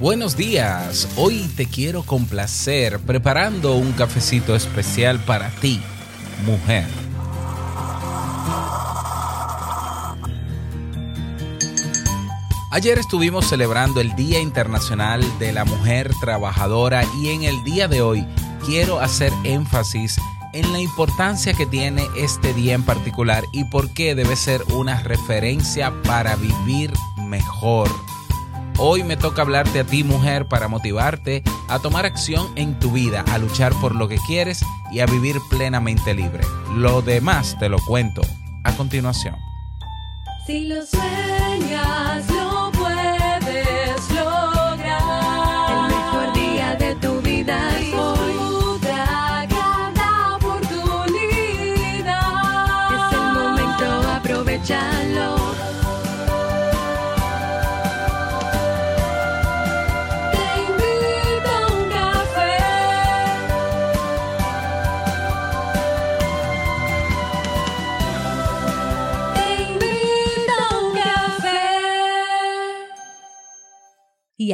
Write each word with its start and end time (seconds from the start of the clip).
Buenos 0.00 0.36
días, 0.36 1.08
hoy 1.16 1.50
te 1.56 1.66
quiero 1.66 2.04
complacer 2.04 3.00
preparando 3.00 3.74
un 3.74 3.90
cafecito 3.90 4.54
especial 4.54 5.18
para 5.18 5.50
ti, 5.50 5.80
mujer. 6.46 6.86
Ayer 12.70 12.98
estuvimos 13.00 13.48
celebrando 13.48 14.00
el 14.00 14.14
Día 14.14 14.38
Internacional 14.38 15.20
de 15.40 15.52
la 15.52 15.64
Mujer 15.64 16.12
Trabajadora 16.20 17.02
y 17.20 17.30
en 17.30 17.42
el 17.42 17.64
día 17.64 17.88
de 17.88 18.00
hoy 18.00 18.24
quiero 18.64 19.00
hacer 19.00 19.32
énfasis 19.42 20.20
en 20.52 20.72
la 20.72 20.78
importancia 20.78 21.54
que 21.54 21.66
tiene 21.66 22.06
este 22.16 22.54
día 22.54 22.74
en 22.74 22.84
particular 22.84 23.42
y 23.52 23.64
por 23.64 23.92
qué 23.94 24.14
debe 24.14 24.36
ser 24.36 24.62
una 24.72 25.02
referencia 25.02 25.92
para 26.04 26.36
vivir 26.36 26.92
mejor. 27.16 27.90
Hoy 28.80 29.02
me 29.02 29.16
toca 29.16 29.42
hablarte 29.42 29.80
a 29.80 29.84
ti 29.84 30.04
mujer 30.04 30.46
para 30.46 30.68
motivarte 30.68 31.42
a 31.68 31.80
tomar 31.80 32.06
acción 32.06 32.46
en 32.54 32.78
tu 32.78 32.92
vida, 32.92 33.24
a 33.32 33.38
luchar 33.38 33.72
por 33.80 33.96
lo 33.96 34.06
que 34.06 34.18
quieres 34.24 34.64
y 34.92 35.00
a 35.00 35.06
vivir 35.06 35.34
plenamente 35.50 36.14
libre. 36.14 36.44
Lo 36.76 37.02
demás 37.02 37.56
te 37.58 37.68
lo 37.68 37.78
cuento 37.80 38.22
a 38.62 38.72
continuación. 38.76 39.34
Si 40.46 40.68
lo 40.68 40.86
sueñas, 40.86 42.24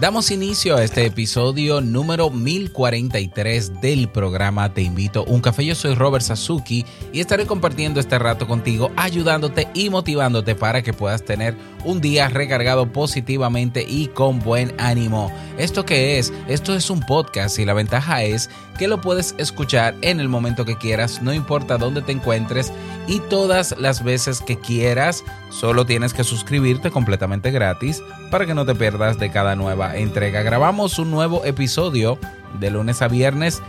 Damos 0.00 0.30
inicio 0.30 0.76
a 0.76 0.84
este 0.84 1.06
episodio 1.06 1.80
número 1.80 2.30
1043 2.30 3.80
del 3.80 4.08
programa 4.08 4.72
Te 4.72 4.82
invito 4.82 5.24
a 5.26 5.28
un 5.28 5.40
café. 5.40 5.64
Yo 5.64 5.74
soy 5.74 5.96
Robert 5.96 6.24
Sasuki 6.24 6.86
y 7.12 7.18
estaré 7.18 7.46
compartiendo 7.46 7.98
este 7.98 8.16
rato 8.16 8.46
contigo, 8.46 8.92
ayudándote 8.94 9.66
y 9.74 9.90
motivándote 9.90 10.54
para 10.54 10.82
que 10.82 10.92
puedas 10.92 11.24
tener 11.24 11.56
un 11.84 12.00
día 12.00 12.28
recargado 12.28 12.92
positivamente 12.92 13.84
y 13.88 14.06
con 14.06 14.38
buen 14.38 14.72
ánimo. 14.78 15.32
¿Esto 15.58 15.84
qué 15.84 16.20
es? 16.20 16.32
Esto 16.46 16.76
es 16.76 16.90
un 16.90 17.00
podcast 17.00 17.58
y 17.58 17.64
la 17.64 17.74
ventaja 17.74 18.22
es 18.22 18.50
que 18.78 18.86
lo 18.86 19.00
puedes 19.00 19.34
escuchar 19.38 19.96
en 20.02 20.20
el 20.20 20.28
momento 20.28 20.64
que 20.64 20.78
quieras, 20.78 21.20
no 21.22 21.34
importa 21.34 21.76
dónde 21.76 22.02
te 22.02 22.12
encuentres 22.12 22.72
y 23.08 23.18
todas 23.18 23.74
las 23.78 24.04
veces 24.04 24.40
que 24.40 24.58
quieras. 24.58 25.24
Solo 25.50 25.84
tienes 25.84 26.14
que 26.14 26.22
suscribirte 26.22 26.92
completamente 26.92 27.50
gratis 27.50 28.00
para 28.30 28.46
que 28.46 28.54
no 28.54 28.64
te 28.64 28.76
pierdas 28.76 29.18
de 29.18 29.32
cada 29.32 29.56
nueva 29.56 29.87
entrega. 29.96 30.42
Grabamos 30.42 30.98
un 30.98 31.10
nuevo 31.10 31.44
episodio 31.44 32.18
de 32.60 32.70
lunes 32.70 33.02
a 33.02 33.08
viernes 33.08 33.62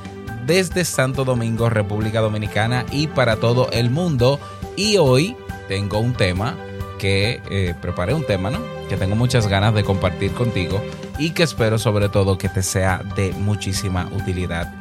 desde 0.46 0.86
Santo 0.86 1.26
Domingo, 1.26 1.70
República 1.70 2.22
Dominicana 2.22 2.86
y 2.92 3.08
para 3.08 3.38
todo 3.38 3.70
el 3.72 3.90
mundo. 3.90 4.40
Y 4.76 4.98
hoy 4.98 5.36
tengo 5.68 6.00
un 6.00 6.14
tema 6.14 6.56
que 6.98 7.42
eh, 7.50 7.76
preparé 7.82 8.14
un 8.14 8.26
tema, 8.26 8.50
¿no? 8.50 8.60
Que 8.90 8.98
tengo 8.98 9.16
muchas 9.16 9.48
ganas 9.48 9.74
de 9.74 9.84
compartir 9.84 10.32
contigo 10.34 10.84
y 11.18 11.32
que 11.32 11.44
espero 11.44 11.78
sobre 11.78 12.10
todo 12.10 12.38
que 12.38 12.50
te 12.50 12.64
sea 12.64 13.02
de 13.16 13.32
muchísima 13.34 14.10
utilidad. 14.16 14.74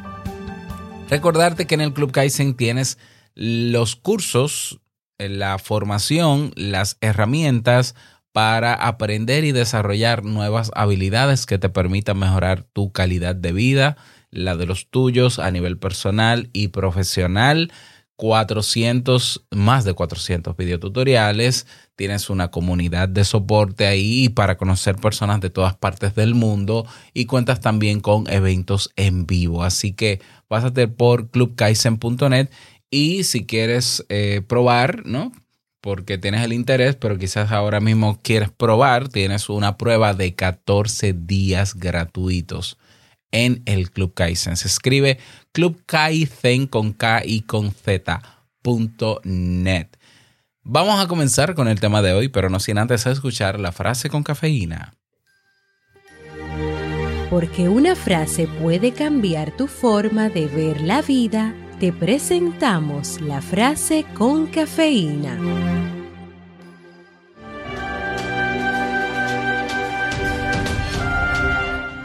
Recordarte 1.09 1.65
que 1.65 1.75
en 1.75 1.81
el 1.81 1.93
Club 1.93 2.11
Kaizen 2.11 2.55
tienes 2.55 2.97
los 3.35 3.95
cursos, 3.95 4.79
la 5.17 5.57
formación, 5.57 6.51
las 6.55 6.97
herramientas 7.01 7.95
para 8.39 8.73
aprender 8.73 9.43
y 9.43 9.51
desarrollar 9.51 10.23
nuevas 10.23 10.71
habilidades 10.73 11.45
que 11.45 11.57
te 11.57 11.67
permitan 11.67 12.17
mejorar 12.17 12.63
tu 12.63 12.93
calidad 12.93 13.35
de 13.35 13.51
vida, 13.51 13.97
la 14.31 14.55
de 14.55 14.65
los 14.65 14.89
tuyos 14.89 15.39
a 15.39 15.51
nivel 15.51 15.77
personal 15.77 16.49
y 16.53 16.69
profesional. 16.69 17.69
400, 18.15 19.45
más 19.51 19.83
de 19.83 19.93
400 19.93 20.55
videotutoriales, 20.55 21.67
tienes 21.97 22.29
una 22.29 22.49
comunidad 22.49 23.09
de 23.09 23.25
soporte 23.25 23.87
ahí 23.87 24.29
para 24.29 24.55
conocer 24.55 24.95
personas 24.95 25.41
de 25.41 25.49
todas 25.49 25.75
partes 25.75 26.15
del 26.15 26.33
mundo 26.33 26.85
y 27.13 27.25
cuentas 27.25 27.59
también 27.59 27.99
con 27.99 28.23
eventos 28.29 28.89
en 28.95 29.27
vivo. 29.27 29.63
Así 29.63 29.91
que 29.91 30.21
pásate 30.47 30.87
por 30.87 31.29
clubkaizen.net 31.29 32.49
y 32.89 33.25
si 33.25 33.45
quieres 33.45 34.05
eh, 34.07 34.41
probar, 34.47 35.05
¿no? 35.05 35.33
Porque 35.81 36.17
tienes 36.17 36.43
el 36.43 36.53
interés, 36.53 36.95
pero 36.95 37.17
quizás 37.17 37.51
ahora 37.51 37.79
mismo 37.79 38.19
quieres 38.21 38.49
probar, 38.51 39.07
tienes 39.07 39.49
una 39.49 39.77
prueba 39.77 40.13
de 40.13 40.35
14 40.35 41.13
días 41.13 41.75
gratuitos 41.75 42.77
en 43.31 43.61
el 43.65 43.91
Club 43.91 44.13
Kaizen. 44.13 44.57
Se 44.57 44.67
escribe 44.67 45.19
Club 45.51 45.81
Kaizen 45.85 46.67
con 46.67 46.93
K 46.93 47.23
y 47.25 47.41
con 47.41 47.71
Z 47.71 48.21
punto 48.61 49.21
net. 49.23 49.97
Vamos 50.63 50.99
a 50.99 51.07
comenzar 51.07 51.55
con 51.55 51.67
el 51.67 51.79
tema 51.79 52.01
de 52.01 52.13
hoy, 52.13 52.27
pero 52.27 52.49
no 52.49 52.59
sin 52.59 52.77
antes 52.77 53.05
escuchar 53.05 53.59
la 53.59 53.71
frase 53.71 54.09
con 54.09 54.23
cafeína. 54.23 54.93
Porque 57.29 57.69
una 57.69 57.95
frase 57.95 58.47
puede 58.47 58.91
cambiar 58.91 59.55
tu 59.55 59.67
forma 59.67 60.29
de 60.29 60.47
ver 60.47 60.81
la 60.81 61.01
vida, 61.01 61.55
te 61.79 61.93
presentamos 61.93 63.21
la 63.21 63.41
frase 63.41 64.05
con 64.13 64.47
cafeína. 64.47 65.39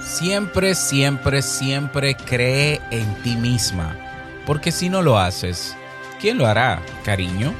Siempre, 0.01 0.77
siempre, 0.77 1.43
siempre 1.43 2.15
cree 2.15 2.81
en 2.93 3.15
ti 3.25 3.35
misma. 3.35 3.97
Porque 4.47 4.71
si 4.71 4.89
no 4.89 5.03
lo 5.03 5.19
haces, 5.19 5.77
¿quién 6.21 6.39
lo 6.39 6.47
hará, 6.47 6.81
cariño? 7.05 7.53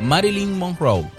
Marilyn 0.00 0.56
Monroe. 0.56 1.10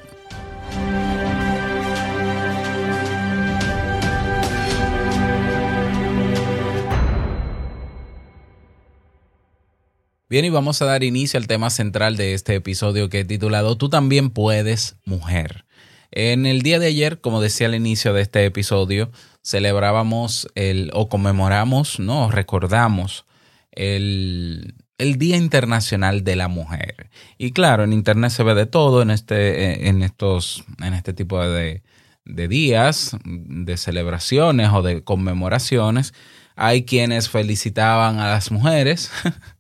Bien, 10.28 10.44
y 10.44 10.50
vamos 10.50 10.82
a 10.82 10.86
dar 10.86 11.04
inicio 11.04 11.40
al 11.40 11.46
tema 11.46 11.70
central 11.70 12.18
de 12.18 12.34
este 12.34 12.56
episodio 12.56 13.10
que 13.10 13.20
he 13.20 13.26
titulado 13.26 13.78
Tú 13.78 13.90
también 13.90 14.32
puedes, 14.32 14.98
mujer. 15.06 15.66
En 16.10 16.48
el 16.48 16.64
día 16.64 16.80
de 16.80 16.88
ayer, 16.88 17.22
como 17.22 17.42
decía 17.42 17.68
al 17.68 17.76
inicio 17.76 18.12
de 18.12 18.24
este 18.24 18.44
episodio, 18.44 19.12
celebrábamos 19.44 20.48
el, 20.56 20.90
o 20.96 21.10
conmemoramos, 21.10 22.00
no, 22.00 22.32
recordamos 22.32 23.28
el, 23.72 24.74
el 24.98 25.20
Día 25.20 25.38
Internacional 25.38 26.24
de 26.24 26.36
la 26.36 26.48
Mujer. 26.48 27.12
Y 27.38 27.52
claro, 27.52 27.84
en 27.84 27.94
internet 27.94 28.32
se 28.32 28.42
ve 28.42 28.56
de 28.56 28.66
todo 28.66 29.04
en 29.04 29.12
este, 29.12 29.88
en 29.90 30.02
estos, 30.02 30.64
en 30.82 30.96
este 30.96 31.14
tipo 31.14 31.40
de, 31.48 31.84
de 32.26 32.48
días, 32.48 33.16
de 33.26 33.78
celebraciones 33.78 34.72
o 34.74 34.82
de 34.82 35.04
conmemoraciones. 35.04 36.16
Hay 36.56 36.84
quienes 36.84 37.30
felicitaban 37.30 38.20
a 38.20 38.28
las 38.30 38.50
mujeres, 38.50 39.12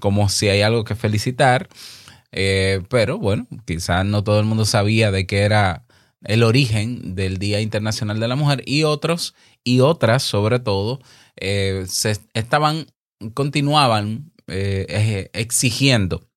como 0.00 0.28
si 0.28 0.48
hay 0.48 0.62
algo 0.62 0.84
que 0.84 0.96
felicitar. 0.96 1.68
Eh, 2.32 2.82
pero 2.88 3.18
bueno, 3.18 3.46
quizás 3.66 4.04
no 4.04 4.24
todo 4.24 4.40
el 4.40 4.46
mundo 4.46 4.64
sabía 4.64 5.10
de 5.10 5.26
qué 5.26 5.40
era 5.40 5.84
el 6.22 6.42
origen 6.42 7.14
del 7.14 7.38
Día 7.38 7.60
Internacional 7.60 8.20
de 8.20 8.28
la 8.28 8.36
Mujer 8.36 8.62
y 8.66 8.84
otros 8.84 9.34
y 9.64 9.80
otras 9.80 10.22
sobre 10.22 10.58
todo 10.60 11.00
eh, 11.36 11.84
se 11.88 12.18
estaban 12.34 12.86
continuaban 13.34 14.32
eh, 14.48 15.28
exigiendo 15.32 16.28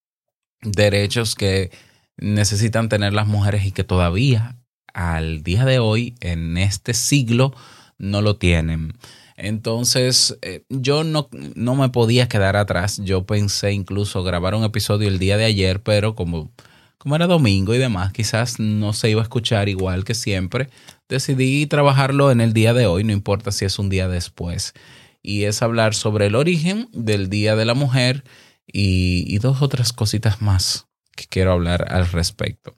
derechos 0.61 1.35
que 1.35 1.71
necesitan 2.17 2.89
tener 2.89 3.13
las 3.13 3.27
mujeres 3.27 3.65
y 3.65 3.71
que 3.71 3.83
todavía 3.83 4.63
al 4.93 5.43
día 5.43 5.65
de 5.65 5.79
hoy, 5.79 6.15
en 6.21 6.57
este 6.57 6.93
siglo, 6.93 7.53
no 7.97 8.21
lo 8.21 8.37
tienen. 8.37 8.93
Entonces, 9.35 10.37
eh, 10.41 10.63
yo 10.69 11.03
no, 11.03 11.29
no 11.55 11.75
me 11.75 11.89
podía 11.89 12.27
quedar 12.27 12.55
atrás. 12.55 12.99
Yo 13.03 13.25
pensé 13.25 13.71
incluso 13.71 14.23
grabar 14.23 14.55
un 14.55 14.63
episodio 14.63 15.07
el 15.07 15.19
día 15.19 15.37
de 15.37 15.45
ayer, 15.45 15.81
pero 15.81 16.15
como, 16.15 16.51
como 16.97 17.15
era 17.15 17.27
domingo 17.27 17.73
y 17.73 17.79
demás, 17.79 18.13
quizás 18.13 18.59
no 18.59 18.93
se 18.93 19.09
iba 19.09 19.21
a 19.21 19.23
escuchar 19.23 19.69
igual 19.69 20.03
que 20.03 20.13
siempre. 20.13 20.69
Decidí 21.09 21.65
trabajarlo 21.65 22.31
en 22.31 22.41
el 22.41 22.53
día 22.53 22.73
de 22.73 22.85
hoy, 22.85 23.03
no 23.03 23.11
importa 23.11 23.51
si 23.51 23.65
es 23.65 23.79
un 23.79 23.89
día 23.89 24.07
después. 24.07 24.73
Y 25.21 25.43
es 25.43 25.61
hablar 25.61 25.95
sobre 25.95 26.27
el 26.27 26.35
origen 26.35 26.89
del 26.91 27.29
Día 27.29 27.55
de 27.55 27.65
la 27.65 27.73
Mujer 27.73 28.23
y, 28.67 29.23
y 29.27 29.37
dos 29.39 29.61
otras 29.61 29.93
cositas 29.93 30.41
más 30.41 30.87
que 31.15 31.25
quiero 31.27 31.53
hablar 31.53 31.85
al 31.89 32.07
respecto. 32.09 32.75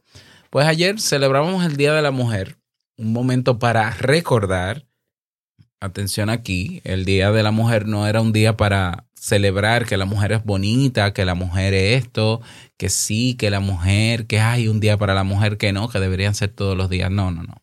Pues 0.50 0.68
ayer 0.68 1.00
celebramos 1.02 1.66
el 1.66 1.76
Día 1.76 1.94
de 1.94 2.02
la 2.02 2.12
Mujer, 2.12 2.58
un 2.98 3.14
momento 3.14 3.60
para 3.60 3.90
recordar 3.92 4.86
atención 5.86 6.30
aquí, 6.30 6.82
el 6.84 7.06
Día 7.06 7.32
de 7.32 7.44
la 7.44 7.52
Mujer 7.52 7.88
no 7.88 8.08
era 8.08 8.22
un 8.22 8.34
día 8.34 8.58
para 8.58 9.06
celebrar 9.26 9.88
que 9.88 9.98
la 9.98 10.06
mujer 10.06 10.34
es 10.34 10.44
bonita, 10.44 11.12
que 11.12 11.26
la 11.26 11.34
mujer 11.34 11.74
es 11.74 12.04
esto, 12.04 12.42
que 12.78 12.90
sí, 12.90 13.34
que 13.34 13.50
la 13.50 13.60
mujer, 13.60 14.28
que 14.28 14.40
hay 14.40 14.68
un 14.68 14.80
día 14.80 14.98
para 14.98 15.16
la 15.16 15.24
mujer, 15.24 15.58
que 15.58 15.74
no, 15.74 15.90
que 15.90 16.00
deberían 16.00 16.36
ser 16.36 16.50
todos 16.50 16.78
los 16.78 16.92
días. 16.92 17.10
No, 17.10 17.32
no, 17.32 17.42
no. 17.42 17.56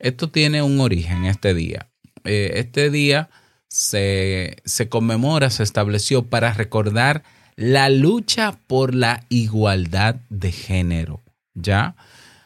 Esto 0.00 0.30
tiene 0.30 0.62
un 0.62 0.80
origen, 0.80 1.26
este 1.26 1.54
día. 1.54 1.88
Eh, 2.24 2.54
este 2.56 2.90
día 2.90 3.30
se, 3.68 4.56
se 4.64 4.88
conmemora, 4.88 5.50
se 5.50 5.62
estableció 5.62 6.24
para 6.24 6.52
recordar 6.54 7.22
la 7.54 7.88
lucha 7.88 8.58
por 8.66 8.94
la 8.94 9.24
igualdad 9.28 10.16
de 10.28 10.50
género, 10.50 11.22
¿ya? 11.54 11.94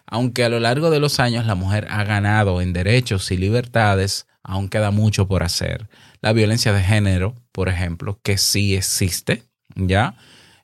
Aunque 0.06 0.44
a 0.44 0.48
lo 0.48 0.60
largo 0.60 0.90
de 0.90 1.00
los 1.00 1.18
años 1.18 1.46
la 1.46 1.54
mujer 1.54 1.86
ha 1.88 2.04
ganado 2.04 2.60
en 2.60 2.72
derechos 2.72 3.30
y 3.30 3.36
libertades, 3.36 4.26
aún 4.44 4.68
queda 4.68 4.90
mucho 4.90 5.26
por 5.26 5.42
hacer. 5.42 5.88
La 6.20 6.32
violencia 6.32 6.72
de 6.72 6.82
género, 6.82 7.34
por 7.50 7.68
ejemplo, 7.68 8.20
que 8.22 8.38
sí 8.38 8.76
existe, 8.76 9.42
¿ya? 9.74 10.16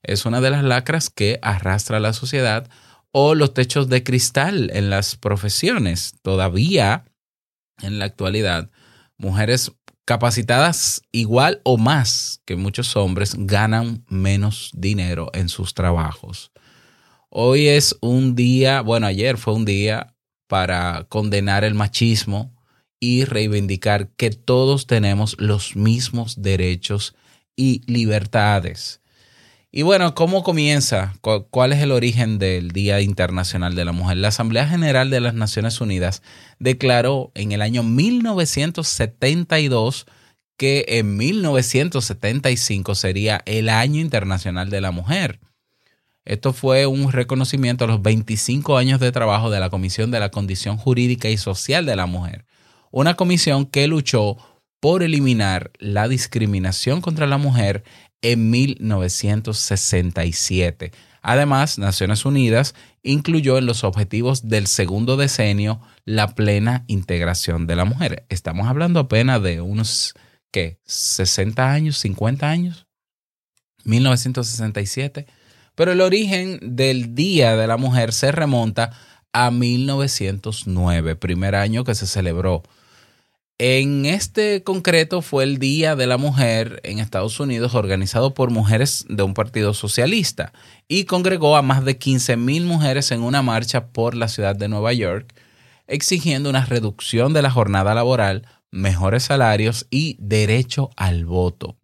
Es 0.02 0.26
una 0.26 0.40
de 0.40 0.50
las 0.50 0.62
lacras 0.62 1.10
que 1.10 1.38
arrastra 1.42 1.96
a 1.96 2.00
la 2.00 2.12
sociedad 2.12 2.68
o 3.10 3.34
los 3.34 3.54
techos 3.54 3.88
de 3.88 4.04
cristal 4.04 4.70
en 4.72 4.90
las 4.90 5.16
profesiones. 5.16 6.14
Todavía, 6.22 7.04
en 7.82 7.98
la 7.98 8.04
actualidad, 8.04 8.70
mujeres 9.16 9.72
capacitadas 10.04 11.02
igual 11.12 11.60
o 11.64 11.76
más 11.76 12.42
que 12.44 12.56
muchos 12.56 12.96
hombres 12.96 13.34
ganan 13.38 14.04
menos 14.08 14.70
dinero 14.74 15.30
en 15.34 15.48
sus 15.48 15.74
trabajos. 15.74 16.50
Hoy 17.28 17.68
es 17.68 17.96
un 18.00 18.34
día, 18.34 18.80
bueno, 18.80 19.06
ayer 19.06 19.36
fue 19.36 19.54
un 19.54 19.64
día 19.64 20.14
para 20.48 21.06
condenar 21.08 21.62
el 21.62 21.74
machismo, 21.74 22.52
y 23.00 23.25
reivindicar 23.25 24.11
que 24.11 24.31
todos 24.31 24.87
tenemos 24.87 25.37
los 25.38 25.75
mismos 25.75 26.43
derechos 26.43 27.17
y 27.56 27.81
libertades. 27.91 29.00
Y 29.73 29.82
bueno, 29.82 30.17
¿cómo 30.17 30.43
comienza? 30.43 31.14
¿Cuál 31.20 31.73
es 31.73 31.81
el 31.81 31.93
origen 31.93 32.38
del 32.38 32.73
Día 32.73 33.00
Internacional 33.00 33.76
de 33.76 33.85
la 33.85 33.93
Mujer? 33.93 34.17
La 34.17 34.26
Asamblea 34.29 34.67
General 34.67 35.11
de 35.11 35.20
las 35.20 35.35
Naciones 35.35 35.81
Unidas 35.81 36.23
declaró 36.58 37.31
en 37.35 37.52
el 37.52 37.62
año 37.62 37.85
1972 37.85 40.06
que 40.56 40.85
en 40.88 41.17
1975 41.17 42.97
sería 42.97 43.43
el 43.47 43.69
Año 43.69 44.00
Internacional 44.00 44.70
de 44.70 44.81
la 44.81 44.91
Mujer. 44.91 45.38
Esto 46.25 46.52
fue 46.52 46.87
un 46.87 47.12
reconocimiento 47.12 47.85
a 47.85 47.88
los 47.88 48.02
25 48.02 48.76
años 48.76 48.99
de 49.00 49.12
trabajo 49.12 49.50
de 49.50 49.61
la 49.61 49.70
Comisión 49.70 50.11
de 50.11 50.20
la 50.20 50.31
Condición 50.31 50.76
Jurídica 50.76 51.31
y 51.31 51.38
Social 51.38 51.87
de 51.87 51.97
la 51.97 52.05
Mujer, 52.06 52.44
una 52.90 53.14
comisión 53.14 53.66
que 53.66 53.87
luchó 53.87 54.37
por 54.81 55.02
eliminar 55.02 55.70
la 55.78 56.08
discriminación 56.08 57.00
contra 57.00 57.26
la 57.26 57.38
mujer 57.38 57.84
en 58.22 58.50
1967. 58.50 60.92
Además, 61.22 61.78
Naciones 61.78 62.25
Unidas 62.25 62.75
incluyó 63.02 63.58
en 63.58 63.66
los 63.66 63.84
objetivos 63.84 64.48
del 64.48 64.66
segundo 64.66 65.19
decenio 65.19 65.82
la 66.06 66.34
plena 66.34 66.84
integración 66.87 67.66
de 67.66 67.76
la 67.76 67.84
mujer. 67.84 68.25
Estamos 68.31 68.69
hablando 68.69 69.00
apenas 69.00 69.42
de 69.42 69.60
unos, 69.60 70.14
¿qué? 70.50 70.78
60 70.84 71.70
años, 71.70 71.98
50 71.98 72.48
años, 72.48 72.87
1967. 73.84 75.26
Pero 75.75 75.92
el 75.92 76.00
origen 76.00 76.58
del 76.62 77.14
Día 77.14 77.54
de 77.56 77.66
la 77.66 77.76
Mujer 77.76 78.14
se 78.14 78.32
remonta 78.32 78.92
a 79.32 79.50
1909, 79.50 81.16
primer 81.16 81.54
año 81.54 81.84
que 81.84 81.94
se 81.94 82.06
celebró 82.06 82.62
en 83.62 84.06
este 84.06 84.62
concreto 84.62 85.20
fue 85.20 85.44
el 85.44 85.58
Día 85.58 85.94
de 85.94 86.06
la 86.06 86.16
Mujer 86.16 86.80
en 86.82 86.98
Estados 86.98 87.38
Unidos 87.40 87.74
organizado 87.74 88.32
por 88.32 88.50
mujeres 88.50 89.04
de 89.10 89.22
un 89.22 89.34
partido 89.34 89.74
socialista 89.74 90.54
y 90.88 91.04
congregó 91.04 91.58
a 91.58 91.60
más 91.60 91.84
de 91.84 91.98
15 91.98 92.38
mil 92.38 92.64
mujeres 92.64 93.10
en 93.10 93.20
una 93.20 93.42
marcha 93.42 93.88
por 93.88 94.14
la 94.14 94.28
ciudad 94.28 94.56
de 94.56 94.68
Nueva 94.68 94.94
York 94.94 95.34
exigiendo 95.86 96.48
una 96.48 96.64
reducción 96.64 97.34
de 97.34 97.42
la 97.42 97.50
jornada 97.50 97.92
laboral, 97.92 98.46
mejores 98.70 99.24
salarios 99.24 99.86
y 99.90 100.16
derecho 100.20 100.88
al 100.96 101.26
voto. 101.26 101.76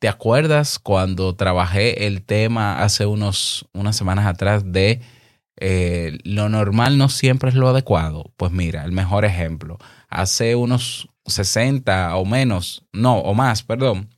¿Te 0.00 0.08
acuerdas 0.08 0.78
cuando 0.78 1.34
trabajé 1.36 2.06
el 2.06 2.20
tema 2.20 2.82
hace 2.82 3.06
unos, 3.06 3.66
unas 3.72 3.96
semanas 3.96 4.26
atrás 4.26 4.62
de 4.72 5.00
eh, 5.56 6.18
lo 6.24 6.50
normal 6.50 6.98
no 6.98 7.08
siempre 7.08 7.48
es 7.48 7.56
lo 7.56 7.68
adecuado? 7.68 8.30
Pues 8.36 8.52
mira, 8.52 8.84
el 8.84 8.92
mejor 8.92 9.24
ejemplo 9.24 9.78
hace 10.08 10.56
unos 10.56 11.08
60 11.26 12.16
o 12.16 12.24
menos, 12.24 12.84
no, 12.92 13.18
o 13.18 13.34
más, 13.34 13.62
perdón, 13.62 14.10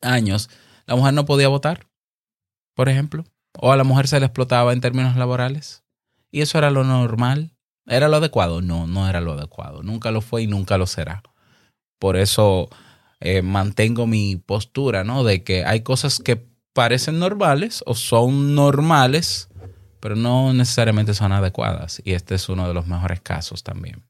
años, 0.00 0.50
la 0.86 0.96
mujer 0.96 1.14
no 1.14 1.24
podía 1.24 1.48
votar, 1.48 1.86
por 2.74 2.88
ejemplo, 2.88 3.24
o 3.58 3.72
a 3.72 3.76
la 3.76 3.84
mujer 3.84 4.08
se 4.08 4.20
le 4.20 4.26
explotaba 4.26 4.72
en 4.72 4.80
términos 4.80 5.16
laborales. 5.16 5.84
Y 6.30 6.40
eso 6.40 6.58
era 6.58 6.70
lo 6.70 6.82
normal. 6.82 7.52
¿Era 7.86 8.08
lo 8.08 8.16
adecuado? 8.16 8.60
No, 8.60 8.86
no 8.86 9.08
era 9.08 9.20
lo 9.20 9.34
adecuado. 9.34 9.82
Nunca 9.82 10.10
lo 10.10 10.20
fue 10.20 10.42
y 10.42 10.46
nunca 10.46 10.78
lo 10.78 10.86
será. 10.86 11.22
Por 12.00 12.16
eso 12.16 12.68
eh, 13.20 13.42
mantengo 13.42 14.06
mi 14.06 14.36
postura, 14.36 15.04
¿no? 15.04 15.22
De 15.22 15.44
que 15.44 15.64
hay 15.64 15.82
cosas 15.82 16.18
que 16.18 16.44
parecen 16.72 17.20
normales 17.20 17.84
o 17.86 17.94
son 17.94 18.54
normales, 18.54 19.48
pero 20.00 20.16
no 20.16 20.52
necesariamente 20.52 21.14
son 21.14 21.32
adecuadas. 21.32 22.02
Y 22.04 22.14
este 22.14 22.34
es 22.34 22.48
uno 22.48 22.66
de 22.66 22.74
los 22.74 22.86
mejores 22.86 23.20
casos 23.20 23.62
también. 23.62 24.02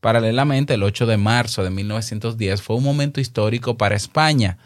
Paralelamente, 0.00 0.72
el 0.72 0.84
8 0.84 1.04
de 1.04 1.18
marzo 1.18 1.62
de 1.62 1.68
1910 1.68 2.62
fue 2.62 2.76
un 2.76 2.82
momento 2.82 3.20
histórico 3.20 3.76
para 3.76 3.94
España, 3.94 4.56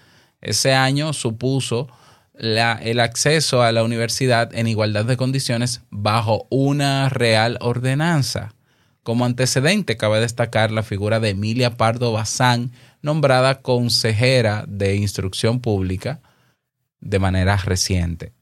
ese 0.40 0.74
año 0.74 1.12
supuso 1.12 1.88
el 2.34 3.00
acceso 3.00 3.62
a 3.62 3.72
la 3.72 3.82
universidad 3.82 4.54
en 4.54 4.66
igualdad 4.66 5.04
de 5.04 5.16
condiciones 5.16 5.82
bajo 5.90 6.46
una 6.50 7.08
real 7.08 7.56
ordenanza. 7.60 8.52
Como 9.02 9.24
antecedente, 9.24 9.96
cabe 9.96 10.20
destacar 10.20 10.70
la 10.70 10.82
figura 10.82 11.20
de 11.20 11.30
Emilia 11.30 11.76
Pardo 11.76 12.12
Bazán, 12.12 12.72
nombrada 13.02 13.62
consejera 13.62 14.64
de 14.68 14.96
instrucción 14.96 15.60
pública 15.60 16.20
de 17.00 17.18
manera 17.18 17.56
reciente. 17.56 18.32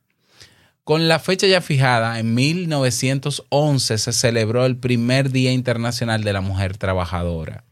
Con 0.83 1.09
la 1.09 1.19
fecha 1.19 1.47
ya 1.47 1.61
fijada, 1.61 2.19
en 2.19 2.35
1911 2.35 3.99
se 3.99 4.13
celebró 4.13 4.67
el 4.67 4.77
primer 4.77 5.31
Día 5.31 5.53
Internacional 5.53 6.25
de 6.25 6.33
la 6.33 6.41
Mujer 6.41 6.77
Trabajadora. 6.77 7.65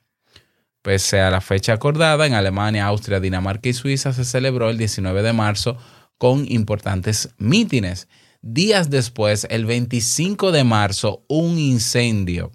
Pese 0.82 1.20
a 1.20 1.30
la 1.30 1.40
fecha 1.40 1.72
acordada, 1.72 2.26
en 2.26 2.34
Alemania, 2.34 2.86
Austria, 2.86 3.20
Dinamarca 3.20 3.68
y 3.68 3.72
Suiza 3.72 4.12
se 4.12 4.24
celebró 4.24 4.68
el 4.68 4.78
19 4.78 5.22
de 5.22 5.32
marzo 5.32 5.78
con 6.18 6.44
importantes 6.50 7.30
mítines. 7.38 8.08
Días 8.42 8.90
después, 8.90 9.46
el 9.48 9.64
25 9.64 10.50
de 10.50 10.64
marzo, 10.64 11.24
un 11.28 11.58
incendio 11.58 12.50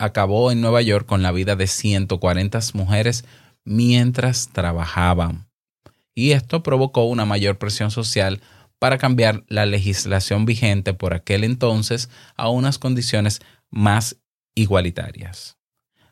acabó 0.00 0.50
en 0.50 0.60
Nueva 0.60 0.82
York 0.82 1.06
con 1.06 1.22
la 1.22 1.30
vida 1.30 1.56
de 1.56 1.66
140 1.66 2.58
mujeres 2.72 3.24
mientras 3.64 4.48
trabajaban. 4.48 5.48
Y 6.14 6.32
esto 6.32 6.62
provocó 6.62 7.04
una 7.04 7.26
mayor 7.26 7.58
presión 7.58 7.90
social 7.90 8.40
para 8.78 8.98
cambiar 8.98 9.44
la 9.48 9.66
legislación 9.66 10.46
vigente 10.46 10.94
por 10.94 11.12
aquel 11.12 11.44
entonces 11.44 12.08
a 12.36 12.48
unas 12.48 12.78
condiciones 12.78 13.40
más 13.70 14.16
igualitarias. 14.54 15.59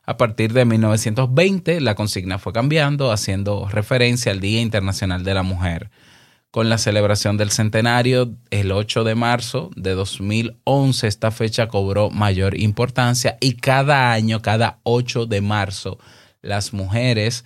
A 0.09 0.17
partir 0.17 0.55
de 0.55 0.65
1920, 0.65 1.83
la 1.83 1.95
consigna 1.95 2.39
fue 2.39 2.55
cambiando, 2.55 3.13
haciendo 3.13 3.69
referencia 3.69 4.33
al 4.33 4.41
Día 4.41 4.63
Internacional 4.63 5.23
de 5.23 5.35
la 5.35 5.43
Mujer. 5.43 5.91
Con 6.51 6.71
la 6.71 6.79
celebración 6.79 7.37
del 7.37 7.51
centenario, 7.51 8.35
el 8.49 8.73
8 8.73 9.05
de 9.05 9.15
marzo 9.15 9.69
de 9.77 9.91
2011, 9.91 11.07
esta 11.07 11.31
fecha 11.31 11.69
cobró 11.69 12.09
mayor 12.09 12.59
importancia 12.59 13.37
y 13.39 13.57
cada 13.57 14.11
año, 14.11 14.41
cada 14.41 14.79
8 14.85 15.27
de 15.27 15.43
marzo, 15.43 15.99
las 16.41 16.73
mujeres 16.73 17.45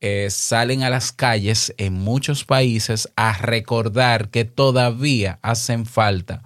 eh, 0.00 0.28
salen 0.30 0.84
a 0.84 0.88
las 0.88 1.12
calles 1.12 1.74
en 1.76 1.92
muchos 1.92 2.46
países 2.46 3.12
a 3.16 3.36
recordar 3.36 4.30
que 4.30 4.46
todavía 4.46 5.40
hacen 5.42 5.84
falta 5.84 6.42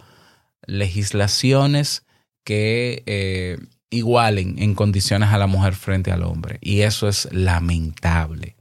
legislaciones 0.67 2.05
que 2.43 3.05
eh, 3.07 3.59
igualen 3.91 4.57
en 4.59 4.75
condiciones 4.75 5.31
a 5.31 5.39
la 5.39 5.47
mujer 5.47 5.75
frente 5.75 6.11
al 6.11 6.23
hombre. 6.23 6.59
Y 6.61 6.81
eso 6.81 7.09
es 7.09 7.29
lamentable. 7.33 8.57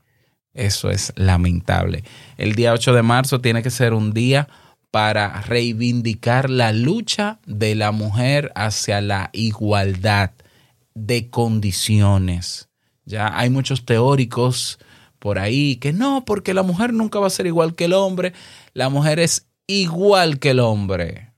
Eso 0.53 0.89
es 0.89 1.12
lamentable. 1.15 2.03
El 2.38 2.55
día 2.55 2.74
8 2.74 2.94
de 2.94 3.01
marzo 3.01 3.41
tiene 3.41 3.62
que 3.62 3.70
ser 3.70 3.94
un 3.94 4.13
día 4.13 4.48
para 4.89 5.41
reivindicar 5.41 6.50
la 6.50 6.72
lucha 6.72 7.39
de 7.46 7.75
la 7.75 7.91
mujer 7.91 8.51
hacia 8.55 9.01
la 9.01 9.29
igualdad 9.34 10.32
de 10.94 11.29
condiciones. 11.29 12.70
Ya 13.03 13.38
hay 13.38 13.50
muchos 13.50 13.84
teóricos 13.86 14.79
por 15.20 15.39
ahí 15.39 15.75
que 15.75 15.91
no, 15.91 16.24
porque 16.24 16.53
la 16.53 16.63
mujer 16.63 16.94
nunca 16.94 17.20
va 17.20 17.27
a 17.27 17.32
ser 17.32 17.46
igual 17.46 17.75
que 17.75 17.86
el 17.86 17.94
hombre. 17.94 18.32
La 18.74 18.88
mujer 18.88 19.20
es 19.20 19.48
igual 19.67 20.39
que 20.39 20.51
el 20.51 20.62
hombre 20.62 21.34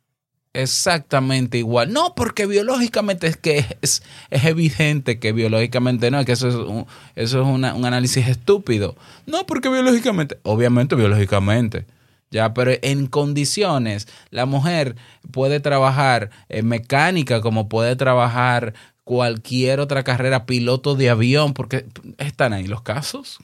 exactamente 0.57 1.57
igual. 1.57 1.93
No, 1.93 2.15
porque 2.15 2.45
biológicamente 2.45 3.27
es 3.27 3.37
que 3.37 3.65
es, 3.81 4.03
es 4.29 4.45
evidente 4.45 5.19
que 5.19 5.31
biológicamente 5.31 6.09
no, 6.11 6.25
que 6.25 6.31
eso 6.31 6.49
es, 6.49 6.55
un, 6.55 6.85
eso 7.15 7.41
es 7.41 7.47
un 7.47 7.63
análisis 7.63 8.27
estúpido. 8.27 8.95
No, 9.25 9.45
porque 9.45 9.69
biológicamente, 9.69 10.39
obviamente 10.43 10.95
biológicamente. 10.95 11.85
Ya, 12.29 12.53
pero 12.53 12.71
en 12.81 13.07
condiciones, 13.07 14.07
la 14.31 14.45
mujer 14.45 14.95
puede 15.31 15.59
trabajar 15.59 16.29
en 16.49 16.67
mecánica 16.67 17.39
como 17.39 17.69
puede 17.69 17.95
trabajar 17.95 18.73
cualquier 19.05 19.79
otra 19.79 20.03
carrera, 20.03 20.45
piloto 20.45 20.95
de 20.95 21.09
avión, 21.09 21.53
porque 21.53 21.85
están 22.17 22.51
ahí 22.51 22.67
los 22.67 22.81
casos. 22.81 23.39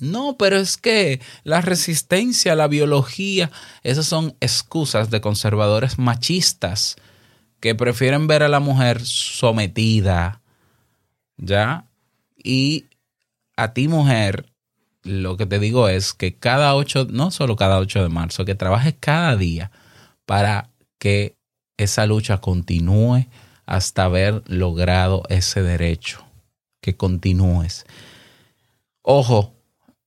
No, 0.00 0.36
pero 0.38 0.56
es 0.56 0.76
que 0.76 1.20
la 1.44 1.60
resistencia, 1.60 2.54
la 2.54 2.68
biología, 2.68 3.50
esas 3.82 4.06
son 4.06 4.36
excusas 4.40 5.10
de 5.10 5.20
conservadores 5.20 5.98
machistas 5.98 6.96
que 7.60 7.74
prefieren 7.74 8.26
ver 8.26 8.42
a 8.42 8.48
la 8.48 8.60
mujer 8.60 9.04
sometida, 9.04 10.40
¿ya? 11.36 11.86
Y 12.36 12.86
a 13.56 13.72
ti 13.72 13.88
mujer, 13.88 14.46
lo 15.02 15.36
que 15.36 15.46
te 15.46 15.58
digo 15.58 15.88
es 15.88 16.14
que 16.14 16.36
cada 16.36 16.74
8, 16.76 17.08
no 17.10 17.30
solo 17.30 17.56
cada 17.56 17.78
8 17.78 18.02
de 18.02 18.08
marzo, 18.08 18.44
que 18.44 18.54
trabajes 18.54 18.94
cada 19.00 19.36
día 19.36 19.72
para 20.26 20.70
que 20.98 21.34
esa 21.76 22.06
lucha 22.06 22.38
continúe 22.38 23.26
hasta 23.66 24.04
haber 24.04 24.42
logrado 24.46 25.24
ese 25.28 25.62
derecho, 25.62 26.24
que 26.80 26.96
continúes. 26.96 27.84
Ojo, 29.02 29.57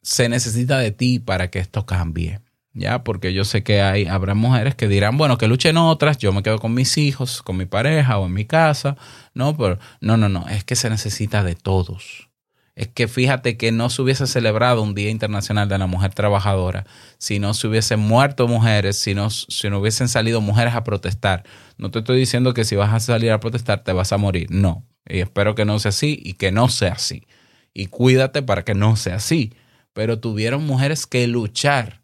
se 0.02 0.30
necesita 0.30 0.80
de 0.80 0.92
ti 0.92 1.20
para 1.20 1.50
que 1.50 1.60
esto 1.60 1.86
cambie. 1.86 2.40
Ya, 2.74 3.04
porque 3.04 3.34
yo 3.34 3.44
sé 3.44 3.64
que 3.64 3.82
hay, 3.82 4.06
habrá 4.06 4.34
mujeres 4.34 4.76
que 4.76 4.88
dirán, 4.88 5.18
bueno, 5.18 5.38
que 5.38 5.48
luchen 5.48 5.76
otras, 5.76 6.18
yo 6.20 6.32
me 6.32 6.42
quedo 6.42 6.58
con 6.60 6.74
mis 6.74 6.98
hijos, 6.98 7.42
con 7.42 7.58
mi 7.58 7.66
pareja 7.66 8.18
o 8.18 8.28
en 8.28 8.34
mi 8.34 8.46
casa. 8.46 8.96
No, 9.34 9.58
pero 9.58 9.78
no, 10.00 10.16
no, 10.16 10.30
no, 10.30 10.48
es 10.48 10.64
que 10.64 10.78
se 10.78 10.90
necesita 10.90 11.44
de 11.44 11.56
todos. 11.56 12.30
Es 12.74 12.88
que 12.88 13.10
fíjate 13.10 13.58
que 13.58 13.74
no 13.74 13.90
se 13.90 14.02
hubiese 14.02 14.26
celebrado 14.26 14.82
un 14.82 14.96
Día 14.96 15.10
Internacional 15.10 15.68
de 15.68 15.78
la 15.78 15.88
Mujer 15.88 16.14
Trabajadora 16.14 16.86
si 17.18 17.38
no 17.38 17.54
se 17.54 17.68
hubiesen 17.68 18.00
muerto 18.00 18.48
mujeres, 18.48 18.98
si 18.98 19.14
no, 19.14 19.30
si 19.30 19.70
no 19.70 19.80
hubiesen 19.80 20.08
salido 20.08 20.40
mujeres 20.40 20.74
a 20.74 20.86
protestar. 20.86 21.44
No 21.78 21.92
te 21.92 22.00
estoy 22.00 22.18
diciendo 22.18 22.54
que 22.54 22.64
si 22.64 22.78
vas 22.78 22.94
a 22.94 23.02
salir 23.02 23.32
a 23.32 23.42
protestar 23.42 23.84
te 23.84 23.92
vas 23.92 24.14
a 24.14 24.18
morir. 24.18 24.48
No. 24.50 24.86
Y 25.06 25.20
espero 25.20 25.56
que 25.56 25.66
no 25.66 25.78
sea 25.80 25.90
así 25.90 26.18
y 26.24 26.34
que 26.34 26.54
no 26.54 26.70
sea 26.70 26.94
así. 26.94 27.28
Y 27.74 27.88
cuídate 27.88 28.42
para 28.42 28.64
que 28.64 28.74
no 28.74 28.96
sea 28.96 29.16
así 29.16 29.54
pero 29.94 30.20
tuvieron 30.20 30.66
mujeres 30.66 31.06
que 31.06 31.28
luchar 31.28 32.02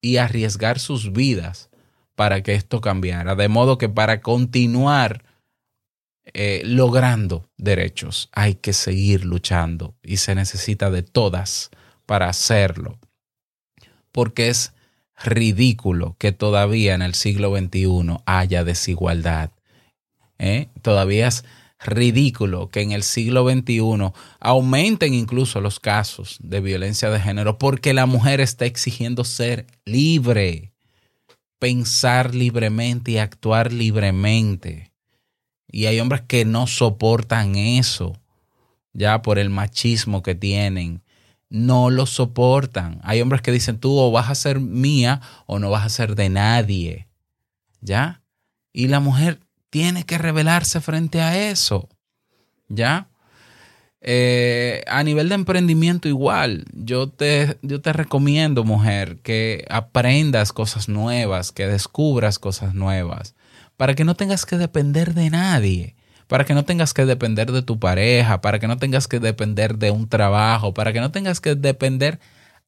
y 0.00 0.18
arriesgar 0.18 0.78
sus 0.78 1.12
vidas 1.12 1.70
para 2.14 2.42
que 2.42 2.54
esto 2.54 2.80
cambiara. 2.80 3.34
De 3.34 3.48
modo 3.48 3.78
que 3.78 3.88
para 3.88 4.20
continuar 4.20 5.24
eh, 6.32 6.62
logrando 6.64 7.48
derechos 7.56 8.28
hay 8.32 8.56
que 8.56 8.72
seguir 8.72 9.24
luchando 9.24 9.94
y 10.02 10.16
se 10.16 10.34
necesita 10.34 10.90
de 10.90 11.02
todas 11.02 11.70
para 12.04 12.28
hacerlo. 12.28 12.98
Porque 14.12 14.48
es 14.48 14.72
ridículo 15.22 16.16
que 16.18 16.32
todavía 16.32 16.94
en 16.94 17.02
el 17.02 17.14
siglo 17.14 17.56
XXI 17.56 18.18
haya 18.26 18.64
desigualdad. 18.64 19.50
¿eh? 20.38 20.68
Todavía 20.82 21.28
ridículo 21.78 22.68
que 22.68 22.80
en 22.80 22.92
el 22.92 23.02
siglo 23.02 23.48
XXI 23.48 24.12
aumenten 24.40 25.14
incluso 25.14 25.60
los 25.60 25.80
casos 25.80 26.38
de 26.40 26.60
violencia 26.60 27.10
de 27.10 27.20
género 27.20 27.58
porque 27.58 27.92
la 27.94 28.06
mujer 28.06 28.40
está 28.40 28.64
exigiendo 28.64 29.24
ser 29.24 29.66
libre, 29.84 30.72
pensar 31.58 32.34
libremente 32.34 33.12
y 33.12 33.18
actuar 33.18 33.72
libremente. 33.72 34.92
Y 35.68 35.86
hay 35.86 36.00
hombres 36.00 36.22
que 36.22 36.44
no 36.44 36.66
soportan 36.66 37.56
eso, 37.56 38.18
ya 38.92 39.20
por 39.22 39.38
el 39.38 39.50
machismo 39.50 40.22
que 40.22 40.34
tienen. 40.34 41.02
No 41.48 41.90
lo 41.90 42.06
soportan. 42.06 43.00
Hay 43.04 43.20
hombres 43.20 43.42
que 43.42 43.52
dicen, 43.52 43.78
tú 43.78 43.96
o 43.98 44.10
vas 44.10 44.30
a 44.30 44.34
ser 44.34 44.58
mía 44.58 45.20
o 45.46 45.58
no 45.58 45.70
vas 45.70 45.84
a 45.84 45.90
ser 45.90 46.14
de 46.14 46.28
nadie. 46.28 47.08
¿Ya? 47.80 48.22
Y 48.72 48.88
la 48.88 49.00
mujer 49.00 49.40
tiene 49.70 50.04
que 50.04 50.18
rebelarse 50.18 50.80
frente 50.80 51.20
a 51.20 51.50
eso. 51.50 51.88
¿Ya? 52.68 53.08
Eh, 54.08 54.84
a 54.86 55.02
nivel 55.02 55.28
de 55.28 55.34
emprendimiento 55.34 56.06
igual, 56.06 56.64
yo 56.72 57.08
te, 57.08 57.58
yo 57.62 57.80
te 57.80 57.92
recomiendo, 57.92 58.62
mujer, 58.62 59.18
que 59.22 59.64
aprendas 59.68 60.52
cosas 60.52 60.88
nuevas, 60.88 61.50
que 61.50 61.66
descubras 61.66 62.38
cosas 62.38 62.72
nuevas, 62.72 63.34
para 63.76 63.96
que 63.96 64.04
no 64.04 64.14
tengas 64.14 64.46
que 64.46 64.58
depender 64.58 65.14
de 65.14 65.30
nadie, 65.30 65.96
para 66.28 66.44
que 66.44 66.54
no 66.54 66.64
tengas 66.64 66.94
que 66.94 67.04
depender 67.04 67.50
de 67.50 67.62
tu 67.62 67.80
pareja, 67.80 68.40
para 68.40 68.60
que 68.60 68.68
no 68.68 68.76
tengas 68.76 69.08
que 69.08 69.18
depender 69.18 69.76
de 69.76 69.90
un 69.90 70.08
trabajo, 70.08 70.72
para 70.72 70.92
que 70.92 71.00
no 71.00 71.10
tengas 71.10 71.40
que 71.40 71.56
depender 71.56 72.20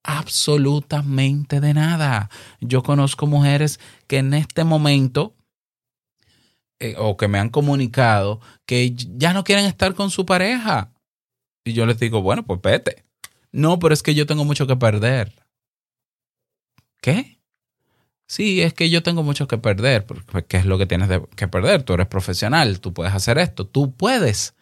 absolutamente 0.03 1.61
de 1.61 1.73
nada. 1.73 2.31
Yo 2.61 2.83
conozco 2.83 3.29
mujeres 3.29 3.79
que 4.09 4.19
en 4.19 4.35
este 4.35 4.65
momento 4.65 5.35
eh, 6.81 6.95
o 6.99 7.17
que 7.17 7.29
me 7.29 7.39
han 7.39 7.49
comunicado 7.49 8.41
que 8.67 8.95
ya 8.95 9.33
no 9.33 9.45
quieren 9.45 9.65
estar 9.65 9.95
con 9.95 10.11
su 10.11 10.25
pareja. 10.25 10.93
Y 11.65 11.73
yo 11.73 11.87
les 11.87 11.99
digo, 11.99 12.23
bueno, 12.23 12.45
pues 12.45 12.61
vete. 12.63 13.05
No, 13.51 13.79
pero 13.79 13.95
es 13.95 14.03
que 14.03 14.15
yo 14.15 14.27
tengo 14.27 14.45
mucho 14.45 14.67
que 14.67 14.77
perder. 14.77 15.33
¿Qué? 17.01 17.39
Sí, 18.27 18.61
es 18.61 18.75
que 18.75 18.91
yo 18.91 19.03
tengo 19.03 19.23
mucho 19.23 19.49
que 19.49 19.59
perder. 19.59 20.05
Porque, 20.07 20.45
¿Qué 20.45 20.57
es 20.59 20.67
lo 20.67 20.79
que 20.79 20.87
tienes 20.87 21.09
que 21.35 21.49
perder? 21.49 21.83
Tú 21.83 21.95
eres 21.95 22.07
profesional, 22.07 22.81
tú 22.81 22.93
puedes 22.93 23.15
hacer 23.15 23.39
esto, 23.39 23.67
tú 23.67 23.95
puedes. 23.95 24.55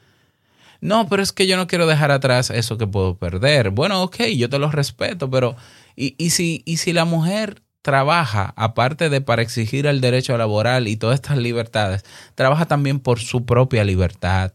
No, 0.80 1.08
pero 1.08 1.22
es 1.22 1.32
que 1.32 1.46
yo 1.46 1.56
no 1.56 1.66
quiero 1.66 1.86
dejar 1.86 2.10
atrás 2.10 2.50
eso 2.50 2.78
que 2.78 2.86
puedo 2.86 3.18
perder. 3.18 3.70
Bueno, 3.70 4.02
ok, 4.02 4.22
yo 4.36 4.48
te 4.48 4.58
lo 4.58 4.70
respeto, 4.70 5.28
pero 5.30 5.56
¿y, 5.96 6.14
y 6.18 6.30
si, 6.30 6.62
y 6.64 6.76
si 6.76 6.92
la 6.92 7.04
mujer 7.04 7.62
trabaja, 7.86 8.52
aparte 8.56 9.08
de 9.10 9.20
para 9.20 9.42
exigir 9.42 9.86
el 9.86 10.00
derecho 10.00 10.36
laboral 10.36 10.88
y 10.88 10.96
todas 10.96 11.14
estas 11.14 11.38
libertades, 11.38 12.02
trabaja 12.34 12.66
también 12.66 12.98
por 12.98 13.20
su 13.20 13.46
propia 13.46 13.84
libertad. 13.84 14.54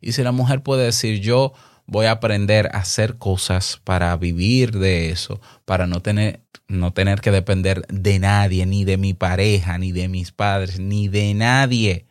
Y 0.00 0.12
si 0.12 0.22
la 0.22 0.30
mujer 0.30 0.62
puede 0.62 0.84
decir, 0.84 1.18
yo 1.18 1.54
voy 1.86 2.06
a 2.06 2.12
aprender 2.12 2.68
a 2.72 2.78
hacer 2.78 3.18
cosas 3.18 3.80
para 3.82 4.16
vivir 4.16 4.78
de 4.78 5.10
eso, 5.10 5.40
para 5.64 5.88
no 5.88 6.02
tener, 6.02 6.44
no 6.68 6.92
tener 6.92 7.20
que 7.20 7.32
depender 7.32 7.84
de 7.88 8.20
nadie, 8.20 8.64
ni 8.64 8.84
de 8.84 8.96
mi 8.96 9.12
pareja, 9.12 9.76
ni 9.76 9.90
de 9.90 10.06
mis 10.06 10.30
padres, 10.30 10.78
ni 10.78 11.08
de 11.08 11.34
nadie. 11.34 12.06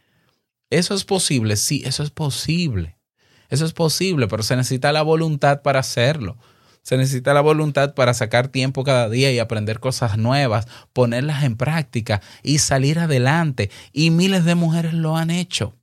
¿Eso 0.69 0.95
es 0.95 1.05
posible? 1.05 1.55
Sí, 1.55 1.81
eso 1.85 2.03
es 2.03 2.09
posible. 2.09 2.97
Eso 3.47 3.63
es 3.63 3.71
posible, 3.71 4.27
pero 4.27 4.43
se 4.43 4.57
necesita 4.57 4.91
la 4.91 5.01
voluntad 5.01 5.61
para 5.61 5.79
hacerlo. 5.79 6.35
Se 6.87 6.95
necesita 6.95 7.33
la 7.33 7.41
voluntad 7.41 7.95
para 7.95 8.13
sacar 8.13 8.47
tiempo 8.47 8.85
cada 8.85 9.09
día 9.09 9.29
y 9.29 9.39
aprender 9.39 9.81
cosas 9.81 10.17
nuevas, 10.17 10.69
ponerlas 10.93 11.43
en 11.43 11.57
práctica 11.57 12.21
y 12.43 12.59
salir 12.59 12.97
adelante. 12.97 13.69
Y 13.91 14.09
miles 14.09 14.45
de 14.45 14.55
mujeres 14.55 14.93
lo 14.93 15.17
han 15.17 15.29
hecho. 15.29 15.75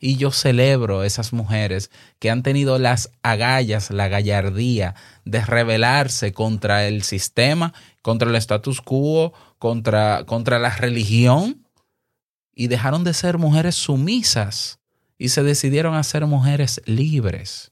Y 0.00 0.16
yo 0.16 0.30
celebro 0.30 1.04
esas 1.04 1.34
mujeres 1.34 1.90
que 2.18 2.30
han 2.30 2.42
tenido 2.42 2.78
las 2.78 3.10
agallas, 3.22 3.90
la 3.90 4.08
gallardía 4.08 4.94
de 5.26 5.44
rebelarse 5.44 6.32
contra 6.32 6.86
el 6.88 7.02
sistema, 7.02 7.74
contra 8.00 8.30
el 8.30 8.36
status 8.36 8.80
quo, 8.80 9.34
contra, 9.58 10.24
contra 10.24 10.58
la 10.58 10.70
religión 10.70 11.68
y 12.54 12.68
dejaron 12.68 13.04
de 13.04 13.12
ser 13.12 13.36
mujeres 13.36 13.74
sumisas 13.74 14.78
y 15.18 15.28
se 15.28 15.42
decidieron 15.42 15.94
a 15.94 16.02
ser 16.02 16.24
mujeres 16.24 16.80
libres. 16.86 17.71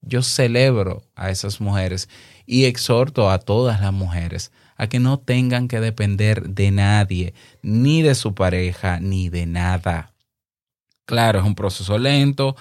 Yo 0.00 0.22
celebro 0.22 1.02
a 1.16 1.30
esas 1.30 1.60
mujeres 1.60 2.08
y 2.46 2.64
exhorto 2.64 3.30
a 3.30 3.38
todas 3.38 3.80
las 3.80 3.92
mujeres 3.92 4.52
a 4.76 4.88
que 4.88 5.00
no 5.00 5.18
tengan 5.18 5.68
que 5.68 5.80
depender 5.80 6.48
de 6.48 6.70
nadie, 6.70 7.34
ni 7.62 8.02
de 8.02 8.14
su 8.14 8.34
pareja, 8.34 9.00
ni 9.00 9.28
de 9.28 9.46
nada. 9.46 10.12
Claro, 11.08 11.38
es 11.38 11.46
un 11.46 11.54
proceso 11.54 11.96
lento, 11.96 12.54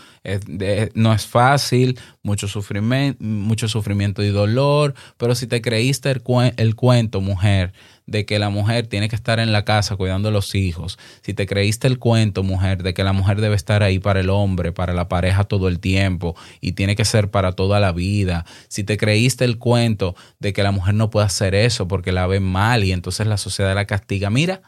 no 0.93 1.11
es 1.13 1.25
fácil, 1.27 1.99
mucho 2.23 2.47
sufrimiento, 2.47 3.21
mucho 3.21 3.67
sufrimiento 3.67 4.23
y 4.23 4.29
dolor, 4.29 4.93
pero 5.17 5.35
si 5.35 5.47
te 5.47 5.61
creíste 5.61 6.09
el, 6.11 6.23
cuen- 6.23 6.53
el 6.55 6.73
cuento, 6.75 7.19
mujer, 7.19 7.73
de 8.05 8.25
que 8.25 8.39
la 8.39 8.49
mujer 8.49 8.87
tiene 8.87 9.09
que 9.09 9.17
estar 9.17 9.39
en 9.41 9.51
la 9.51 9.65
casa 9.65 9.97
cuidando 9.97 10.29
a 10.29 10.31
los 10.31 10.55
hijos, 10.55 10.97
si 11.23 11.33
te 11.33 11.45
creíste 11.45 11.87
el 11.87 11.99
cuento, 11.99 12.41
mujer, 12.41 12.83
de 12.83 12.93
que 12.93 13.03
la 13.03 13.11
mujer 13.11 13.41
debe 13.41 13.57
estar 13.57 13.83
ahí 13.83 13.99
para 13.99 14.21
el 14.21 14.29
hombre, 14.29 14.71
para 14.71 14.93
la 14.93 15.09
pareja 15.09 15.43
todo 15.43 15.67
el 15.67 15.81
tiempo 15.81 16.33
y 16.61 16.71
tiene 16.71 16.95
que 16.95 17.03
ser 17.03 17.29
para 17.29 17.51
toda 17.51 17.81
la 17.81 17.91
vida, 17.91 18.45
si 18.69 18.85
te 18.85 18.95
creíste 18.95 19.43
el 19.43 19.57
cuento 19.57 20.15
de 20.39 20.53
que 20.53 20.63
la 20.63 20.71
mujer 20.71 20.93
no 20.93 21.09
puede 21.09 21.25
hacer 21.25 21.53
eso 21.53 21.89
porque 21.89 22.13
la 22.13 22.27
ven 22.27 22.43
mal 22.43 22.85
y 22.85 22.93
entonces 22.93 23.27
la 23.27 23.35
sociedad 23.35 23.75
la 23.75 23.87
castiga, 23.87 24.29
mira, 24.29 24.61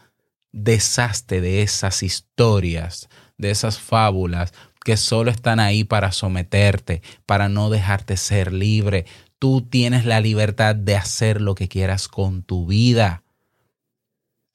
deshazte 0.52 1.40
de 1.40 1.62
esas 1.62 2.02
historias, 2.02 3.08
de 3.40 3.50
esas 3.50 3.78
fábulas 3.78 4.52
que 4.84 4.96
solo 4.96 5.30
están 5.30 5.60
ahí 5.60 5.84
para 5.84 6.12
someterte, 6.12 7.02
para 7.26 7.48
no 7.48 7.70
dejarte 7.70 8.16
ser 8.16 8.52
libre. 8.52 9.06
Tú 9.38 9.62
tienes 9.62 10.04
la 10.04 10.20
libertad 10.20 10.74
de 10.74 10.96
hacer 10.96 11.40
lo 11.40 11.54
que 11.54 11.68
quieras 11.68 12.08
con 12.08 12.42
tu 12.42 12.66
vida 12.66 13.22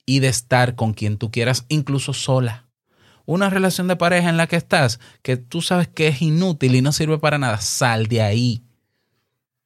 y 0.05 0.19
de 0.19 0.27
estar 0.27 0.75
con 0.75 0.93
quien 0.93 1.17
tú 1.17 1.31
quieras, 1.31 1.65
incluso 1.67 2.13
sola. 2.13 2.67
Una 3.25 3.49
relación 3.49 3.87
de 3.87 3.95
pareja 3.95 4.29
en 4.29 4.37
la 4.37 4.45
que 4.47 4.55
estás, 4.55 4.99
que 5.23 5.35
tú 5.35 5.61
sabes 5.61 5.87
que 5.87 6.07
es 6.07 6.21
inútil 6.21 6.75
y 6.75 6.81
no 6.81 6.91
sirve 6.91 7.17
para 7.17 7.39
nada, 7.39 7.59
sal 7.59 8.05
de 8.05 8.21
ahí. 8.21 8.61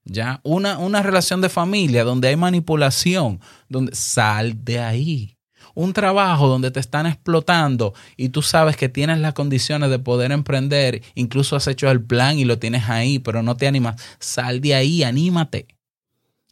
¿Ya? 0.05 0.39
Una, 0.43 0.77
una 0.77 1.03
relación 1.03 1.41
de 1.41 1.49
familia 1.49 2.05
donde 2.05 2.29
hay 2.29 2.37
manipulación, 2.37 3.41
donde 3.67 3.93
sal 3.93 4.63
de 4.63 4.79
ahí. 4.79 5.38
Un 5.79 5.93
trabajo 5.93 6.49
donde 6.49 6.71
te 6.71 6.81
están 6.81 7.05
explotando 7.05 7.93
y 8.17 8.29
tú 8.29 8.41
sabes 8.41 8.75
que 8.75 8.89
tienes 8.89 9.19
las 9.19 9.33
condiciones 9.33 9.89
de 9.89 9.97
poder 9.97 10.33
emprender, 10.33 11.01
incluso 11.15 11.55
has 11.55 11.67
hecho 11.67 11.89
el 11.89 12.03
plan 12.03 12.37
y 12.37 12.43
lo 12.43 12.59
tienes 12.59 12.89
ahí, 12.89 13.19
pero 13.19 13.43
no 13.43 13.55
te 13.55 13.65
animas. 13.65 13.95
Sal 14.19 14.59
de 14.59 14.75
ahí, 14.75 15.03
anímate. 15.03 15.67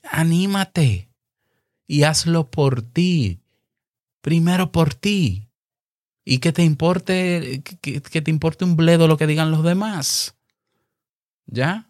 Anímate. 0.09 1.09
Y 1.87 2.03
hazlo 2.03 2.49
por 2.49 2.81
ti. 2.81 3.41
Primero 4.21 4.71
por 4.71 4.93
ti. 4.93 5.49
Y 6.23 6.37
que 6.37 6.53
te 6.53 6.63
importe, 6.63 7.61
que, 7.81 7.99
te 7.99 8.31
importe 8.31 8.63
un 8.63 8.77
bledo 8.77 9.09
lo 9.09 9.17
que 9.17 9.27
digan 9.27 9.51
los 9.51 9.61
demás. 9.61 10.37
¿Ya? 11.47 11.89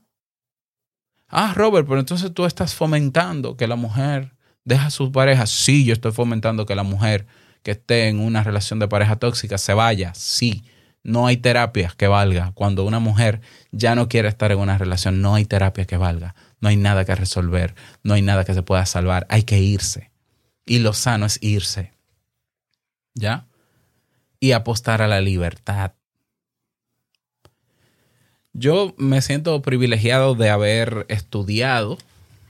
Ah, 1.27 1.53
Robert, 1.56 1.88
pero 1.88 2.00
entonces 2.00 2.34
tú 2.34 2.46
estás 2.48 2.74
fomentando 2.74 3.56
que 3.58 3.67
la 3.67 3.75
mujer 3.75 4.37
deja 4.67 4.88
a 4.88 4.91
su 4.91 5.13
pareja. 5.13 5.47
Sí, 5.47 5.86
yo 5.86 5.93
estoy 5.93 6.12
fomentando 6.12 6.65
que 6.65 6.75
la 6.75 6.84
mujer 6.84 7.25
que 7.63 7.71
esté 7.71 8.10
en 8.10 8.19
una 8.19 8.43
relación 8.43 8.80
de 8.80 8.89
pareja 8.89 9.15
tóxica 9.15 9.58
se 9.58 9.73
vaya. 9.73 10.13
Sí, 10.13 10.65
no 11.03 11.25
hay 11.25 11.38
terapia 11.38 11.93
que 11.95 12.08
valga. 12.08 12.51
Cuando 12.53 12.84
una 12.84 12.99
mujer 12.99 13.39
ya 13.71 13.95
no 13.95 14.10
quiere 14.10 14.27
estar 14.27 14.51
en 14.51 14.60
una 14.60 14.77
relación, 14.77 15.21
no 15.21 15.36
hay 15.36 15.45
terapia 15.45 15.86
que 15.86 15.95
valga. 15.95 16.36
No 16.60 16.67
hay 16.67 16.75
nada 16.75 17.06
que 17.06 17.15
resolver. 17.15 17.75
No 18.03 18.13
hay 18.13 18.21
nada 18.21 18.43
que 18.43 18.53
se 18.53 18.62
pueda 18.62 18.86
salvar. 18.86 19.25
Hay 19.30 19.43
que 19.43 19.58
irse. 19.60 20.12
Y 20.65 20.80
lo 20.80 20.91
sano 20.91 21.25
es 21.25 21.39
irse. 21.41 21.93
¿Ya? 23.13 23.47
Y 24.41 24.51
apostar 24.51 25.01
a 25.01 25.08
la 25.08 25.21
libertad. 25.21 25.93
Yo 28.51 28.93
me 28.97 29.21
siento 29.21 29.62
privilegiado 29.62 30.36
de 30.36 30.49
haber 30.49 31.06
estudiado, 31.08 31.97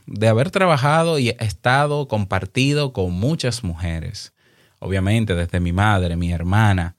de 0.07 0.27
haber 0.29 0.51
trabajado 0.51 1.19
y 1.19 1.29
estado 1.39 2.07
compartido 2.07 2.93
con 2.93 3.11
muchas 3.11 3.63
mujeres. 3.63 4.33
Obviamente 4.79 5.35
desde 5.35 5.59
mi 5.59 5.73
madre, 5.73 6.15
mi 6.15 6.31
hermana, 6.31 6.95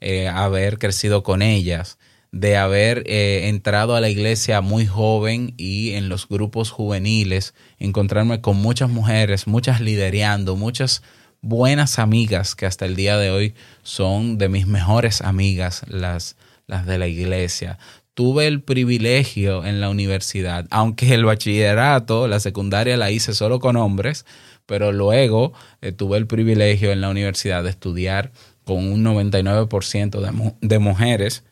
eh, 0.00 0.28
haber 0.28 0.78
crecido 0.78 1.22
con 1.22 1.42
ellas, 1.42 1.98
de 2.32 2.56
haber 2.56 3.02
eh, 3.06 3.48
entrado 3.48 3.96
a 3.96 4.00
la 4.00 4.08
iglesia 4.08 4.60
muy 4.60 4.86
joven 4.86 5.54
y 5.56 5.92
en 5.92 6.08
los 6.08 6.28
grupos 6.28 6.70
juveniles, 6.70 7.54
encontrarme 7.78 8.40
con 8.40 8.56
muchas 8.56 8.90
mujeres, 8.90 9.46
muchas 9.46 9.80
liderando, 9.80 10.54
muchas 10.54 11.02
buenas 11.40 11.98
amigas 11.98 12.54
que 12.54 12.66
hasta 12.66 12.84
el 12.84 12.94
día 12.94 13.16
de 13.16 13.30
hoy 13.30 13.54
son 13.82 14.38
de 14.38 14.48
mis 14.48 14.66
mejores 14.66 15.22
amigas, 15.22 15.82
las, 15.88 16.36
las 16.66 16.86
de 16.86 16.98
la 16.98 17.08
iglesia 17.08 17.78
tuve 18.14 18.46
el 18.46 18.62
privilegio 18.62 19.64
en 19.64 19.80
la 19.80 19.88
universidad, 19.90 20.66
aunque 20.70 21.14
el 21.14 21.24
bachillerato, 21.24 22.28
la 22.28 22.40
secundaria 22.40 22.96
la 22.96 23.10
hice 23.10 23.34
solo 23.34 23.60
con 23.60 23.76
hombres, 23.76 24.26
pero 24.66 24.92
luego 24.92 25.52
eh, 25.80 25.92
tuve 25.92 26.18
el 26.18 26.26
privilegio 26.26 26.92
en 26.92 27.00
la 27.00 27.08
universidad 27.08 27.64
de 27.64 27.70
estudiar 27.70 28.32
con 28.64 28.78
un 28.78 29.04
99% 29.04 30.20
de, 30.20 30.32
mu 30.32 30.52
de 30.60 30.78
mujeres 30.78 31.44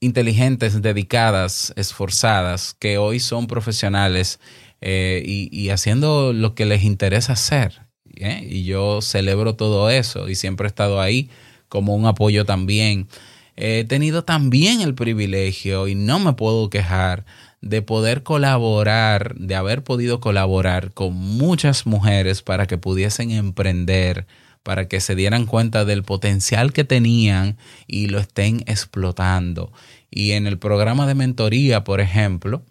inteligentes, 0.00 0.82
dedicadas, 0.82 1.72
esforzadas, 1.76 2.74
que 2.78 2.98
hoy 2.98 3.20
son 3.20 3.46
profesionales 3.46 4.38
eh, 4.80 5.22
y, 5.24 5.48
y, 5.50 5.70
haciendo 5.70 6.32
lo 6.34 6.54
que 6.54 6.66
les 6.66 6.82
interesa 6.82 7.32
hacer. 7.34 7.86
¿eh? 8.16 8.46
Y 8.48 8.64
yo 8.64 9.00
celebro 9.00 9.54
todo 9.56 9.88
eso 9.90 10.28
y 10.28 10.34
siempre 10.34 10.66
he 10.66 10.68
estado 10.68 11.00
ahí 11.00 11.30
como 11.68 11.94
un 11.94 12.06
apoyo 12.06 12.44
también 12.44 13.08
he 13.56 13.84
tenido 13.84 14.24
también 14.24 14.80
el 14.80 14.94
privilegio 14.94 15.88
y 15.88 15.94
no 15.94 16.18
me 16.18 16.32
puedo 16.32 16.70
quejar 16.70 17.24
de 17.60 17.80
poder 17.80 18.22
colaborar, 18.22 19.34
de 19.36 19.54
haber 19.54 19.82
podido 19.82 20.20
colaborar 20.20 20.92
con 20.92 21.14
muchas 21.14 21.86
mujeres 21.86 22.42
para 22.42 22.66
que 22.66 22.76
pudiesen 22.76 23.30
emprender, 23.30 24.26
para 24.62 24.86
que 24.86 25.00
se 25.00 25.14
dieran 25.14 25.46
cuenta 25.46 25.84
del 25.84 26.02
potencial 26.02 26.72
que 26.72 26.84
tenían 26.84 27.56
y 27.86 28.08
lo 28.08 28.18
estén 28.18 28.64
explotando. 28.66 29.72
Y 30.10 30.32
en 30.32 30.46
el 30.46 30.58
programa 30.58 31.06
de 31.06 31.14
mentoría, 31.14 31.84
por 31.84 32.00
ejemplo, 32.00 32.62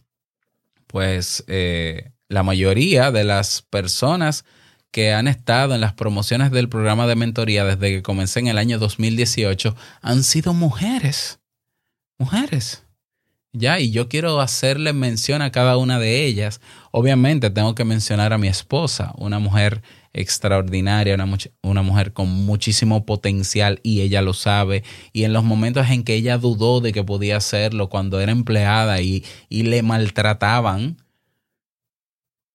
pues 0.88 1.44
eh, 1.48 2.12
la 2.30 2.44
mayoría 2.44 3.12
de 3.12 3.24
las 3.24 3.64
personas 3.64 4.46
que 4.94 5.12
han 5.12 5.28
estado 5.28 5.74
en 5.74 5.82
las 5.82 5.94
promociones 5.94 6.52
del 6.52 6.70
programa 6.70 7.08
de 7.08 7.16
mentoría 7.16 7.66
desde 7.66 7.90
que 7.90 8.04
comencé 8.04 8.40
en 8.40 8.48
el 8.48 8.60
año 8.60 8.78
2018 8.78 9.76
han 10.04 10.24
sido 10.24 10.54
mujeres. 10.54 11.40
Mujeres. 12.20 12.84
Ya, 13.54 13.80
y 13.80 13.90
yo 13.90 14.08
quiero 14.08 14.40
hacerle 14.40 14.94
mención 14.94 15.42
a 15.42 15.52
cada 15.52 15.78
una 15.78 15.98
de 15.98 16.26
ellas. 16.26 16.62
Obviamente 16.92 17.50
tengo 17.50 17.74
que 17.74 17.86
mencionar 17.86 18.34
a 18.34 18.38
mi 18.38 18.48
esposa, 18.48 19.14
una 19.18 19.40
mujer 19.40 19.82
extraordinaria, 20.14 21.16
una, 21.16 21.38
una, 21.64 21.82
mujer 21.82 22.14
con 22.14 22.30
muchísimo 22.30 23.04
potencial 23.04 23.80
y 23.82 24.02
ella 24.02 24.22
lo 24.22 24.34
sabe. 24.34 24.84
Y 25.12 25.24
en 25.24 25.34
los 25.34 25.44
momentos 25.44 25.90
en 25.90 26.04
que 26.04 26.14
ella 26.14 26.38
dudó 26.38 26.82
de 26.82 26.94
que 26.94 27.04
podía 27.04 27.38
hacerlo, 27.38 27.90
cuando 27.90 28.20
era 28.20 28.32
empleada 28.32 29.02
y, 29.02 29.26
y 29.50 29.64
le 29.64 29.82
maltrataban, 29.82 30.98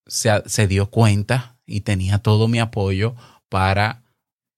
se, 0.07 0.31
se 0.46 0.68
dio 0.68 0.88
cuenta 0.88 1.58
y 1.68 1.83
tenía 1.83 2.18
todo 2.18 2.48
mi 2.48 2.59
apoyo 2.59 3.14
para 3.48 4.02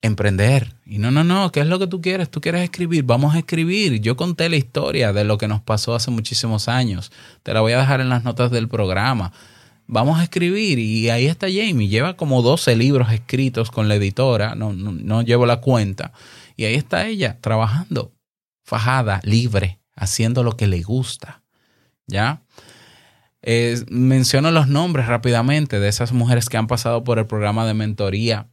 emprender. 0.01 0.77
Y 0.87 0.99
no, 0.99 1.11
no, 1.11 1.25
no, 1.25 1.53
¿qué 1.53 1.61
es 1.61 1.67
lo 1.67 1.79
que 1.79 1.87
tú 1.87 2.01
quieres? 2.01 2.31
Tú 2.31 2.41
quieres 2.41 2.63
escribir, 2.63 3.05
vamos 3.05 3.35
a 3.35 3.39
escribir. 3.39 4.01
Yo 4.01 4.17
conté 4.17 4.49
la 4.49 4.57
historia 4.57 5.13
de 5.13 5.25
lo 5.25 5.37
que 5.37 5.49
nos 5.49 5.61
pasó 5.61 5.95
hace 5.95 6.11
muchísimos 6.11 6.69
años. 6.69 7.13
Te 7.43 7.53
la 7.53 7.61
voy 7.61 7.73
a 7.73 7.81
dejar 7.81 8.01
en 8.01 8.09
las 8.09 8.25
notas 8.25 8.51
del 8.51 8.69
programa. 8.69 9.33
Vamos 9.87 10.21
a 10.21 10.23
escribir 10.23 10.79
y 10.79 11.11
ahí 11.11 11.27
está 11.27 11.49
Jamie. 11.49 11.89
Lleva 11.89 12.17
como 12.17 12.43
12 12.43 12.77
libros 12.77 13.13
escritos 13.13 13.71
con 13.71 13.89
la 13.89 13.97
editora, 13.97 14.55
no, 14.55 14.73
no, 14.73 14.93
no 14.93 15.23
llevo 15.23 15.47
la 15.47 15.61
cuenta. 15.61 16.13
Y 16.57 16.65
ahí 16.65 16.77
está 16.77 17.07
ella 17.07 17.39
trabajando, 17.41 18.13
fajada, 18.65 19.21
libre, 19.25 19.81
haciendo 19.97 20.45
lo 20.45 20.57
que 20.57 20.69
le 20.69 20.83
gusta. 20.83 21.43
¿Ya? 22.07 22.43
Eh, 23.43 23.83
menciono 23.89 24.51
los 24.51 24.69
nombres 24.69 25.07
rápidamente 25.07 25.81
de 25.81 25.89
esas 25.89 26.13
mujeres 26.13 26.49
que 26.49 26.57
han 26.57 26.67
pasado 26.67 27.05
por 27.05 27.19
el 27.19 27.27
programa 27.27 27.67
de 27.67 27.75
mentoría 27.75 28.49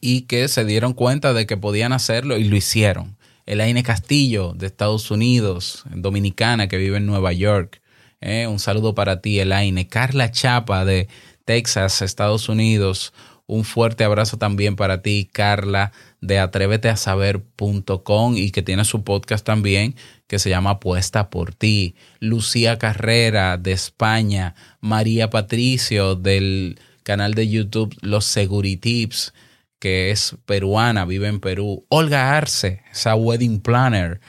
y 0.00 0.22
que 0.22 0.48
se 0.48 0.64
dieron 0.64 0.94
cuenta 0.94 1.32
de 1.34 1.46
que 1.46 1.56
podían 1.56 1.92
hacerlo 1.92 2.38
y 2.38 2.44
lo 2.44 2.56
hicieron. 2.56 3.18
Elaine 3.46 3.82
Castillo 3.82 4.52
de 4.54 4.66
Estados 4.66 5.10
Unidos, 5.10 5.84
dominicana 5.90 6.68
que 6.68 6.78
vive 6.78 6.98
en 6.98 7.06
Nueva 7.06 7.32
York. 7.32 7.82
Eh, 8.20 8.46
un 8.46 8.58
saludo 8.58 8.94
para 8.94 9.20
ti, 9.20 9.40
Elaine. 9.40 9.88
Carla 9.88 10.30
Chapa 10.30 10.84
de 10.84 11.08
Texas, 11.44 12.00
Estados 12.02 12.48
Unidos. 12.48 13.12
Un 13.50 13.64
fuerte 13.64 14.04
abrazo 14.04 14.38
también 14.38 14.76
para 14.76 15.02
ti, 15.02 15.28
Carla, 15.32 15.90
de 16.20 16.38
atréveteasaber.com 16.38 18.36
y 18.36 18.52
que 18.52 18.62
tiene 18.62 18.84
su 18.84 19.02
podcast 19.02 19.44
también 19.44 19.96
que 20.28 20.38
se 20.38 20.50
llama 20.50 20.70
Apuesta 20.70 21.30
por 21.30 21.52
ti. 21.52 21.96
Lucía 22.20 22.78
Carrera 22.78 23.56
de 23.58 23.72
España. 23.72 24.54
María 24.80 25.30
Patricio 25.30 26.14
del 26.14 26.78
canal 27.02 27.34
de 27.34 27.48
YouTube 27.48 27.92
Los 28.02 28.24
Seguritips, 28.26 29.34
que 29.80 30.12
es 30.12 30.36
peruana, 30.46 31.04
vive 31.04 31.26
en 31.26 31.40
Perú. 31.40 31.84
Olga 31.88 32.36
Arce, 32.36 32.84
esa 32.92 33.16
wedding 33.16 33.58
planner 33.58 34.20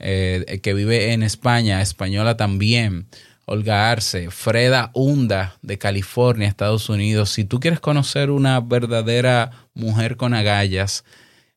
eh, 0.00 0.58
que 0.64 0.74
vive 0.74 1.12
en 1.12 1.22
España, 1.22 1.80
española 1.80 2.36
también. 2.36 3.06
Olga 3.46 3.90
Arce, 3.90 4.30
Freda 4.30 4.90
Hunda 4.94 5.56
de 5.62 5.78
California, 5.78 6.48
Estados 6.48 6.88
Unidos. 6.88 7.30
Si 7.30 7.44
tú 7.44 7.60
quieres 7.60 7.80
conocer 7.80 8.30
una 8.30 8.60
verdadera 8.60 9.50
mujer 9.74 10.16
con 10.16 10.34
agallas, 10.34 11.04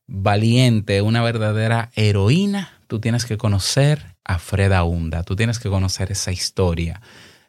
valiente, 0.08 1.02
una 1.02 1.22
verdadera 1.22 1.92
heroína, 1.96 2.74
tú 2.88 3.00
tienes 3.00 3.26
que 3.26 3.38
conocer 3.38 4.16
a 4.24 4.40
Freda 4.40 4.84
Hunda, 4.84 5.24
tú 5.24 5.36
tienes 5.36 5.60
que 5.60 5.70
conocer 5.70 6.12
esa 6.12 6.32
historia. 6.32 7.02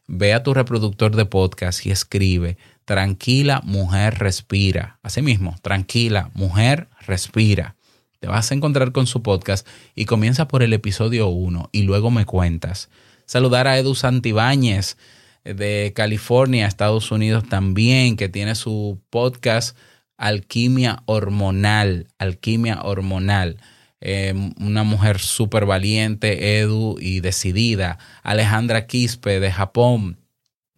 Ve 0.06 0.32
a 0.32 0.42
tu 0.42 0.54
reproductor 0.54 1.14
de 1.16 1.26
podcast 1.26 1.84
y 1.84 1.90
escribe, 1.90 2.56
tranquila 2.84 3.60
mujer 3.64 4.18
respira. 4.18 4.98
Asimismo, 5.02 5.56
tranquila 5.62 6.30
mujer 6.34 6.88
respira. 7.06 7.74
Te 8.20 8.26
vas 8.26 8.50
a 8.50 8.54
encontrar 8.54 8.92
con 8.92 9.06
su 9.06 9.22
podcast 9.22 9.66
y 9.94 10.06
comienza 10.06 10.48
por 10.48 10.62
el 10.62 10.72
episodio 10.72 11.28
1 11.28 11.70
y 11.72 11.82
luego 11.82 12.10
me 12.10 12.24
cuentas. 12.24 12.88
Saludar 13.28 13.68
a 13.68 13.76
Edu 13.76 13.94
Santibáñez 13.94 14.96
de 15.44 15.92
California, 15.94 16.66
Estados 16.66 17.10
Unidos 17.10 17.46
también, 17.46 18.16
que 18.16 18.30
tiene 18.30 18.54
su 18.54 19.02
podcast 19.10 19.76
Alquimia 20.16 21.02
Hormonal. 21.04 22.06
Alquimia 22.16 22.80
Hormonal. 22.80 23.58
Eh, 24.00 24.32
una 24.58 24.82
mujer 24.82 25.18
súper 25.18 25.66
valiente, 25.66 26.58
Edu, 26.58 26.96
y 26.98 27.20
decidida. 27.20 27.98
Alejandra 28.22 28.86
Quispe 28.86 29.40
de 29.40 29.52
Japón. 29.52 30.16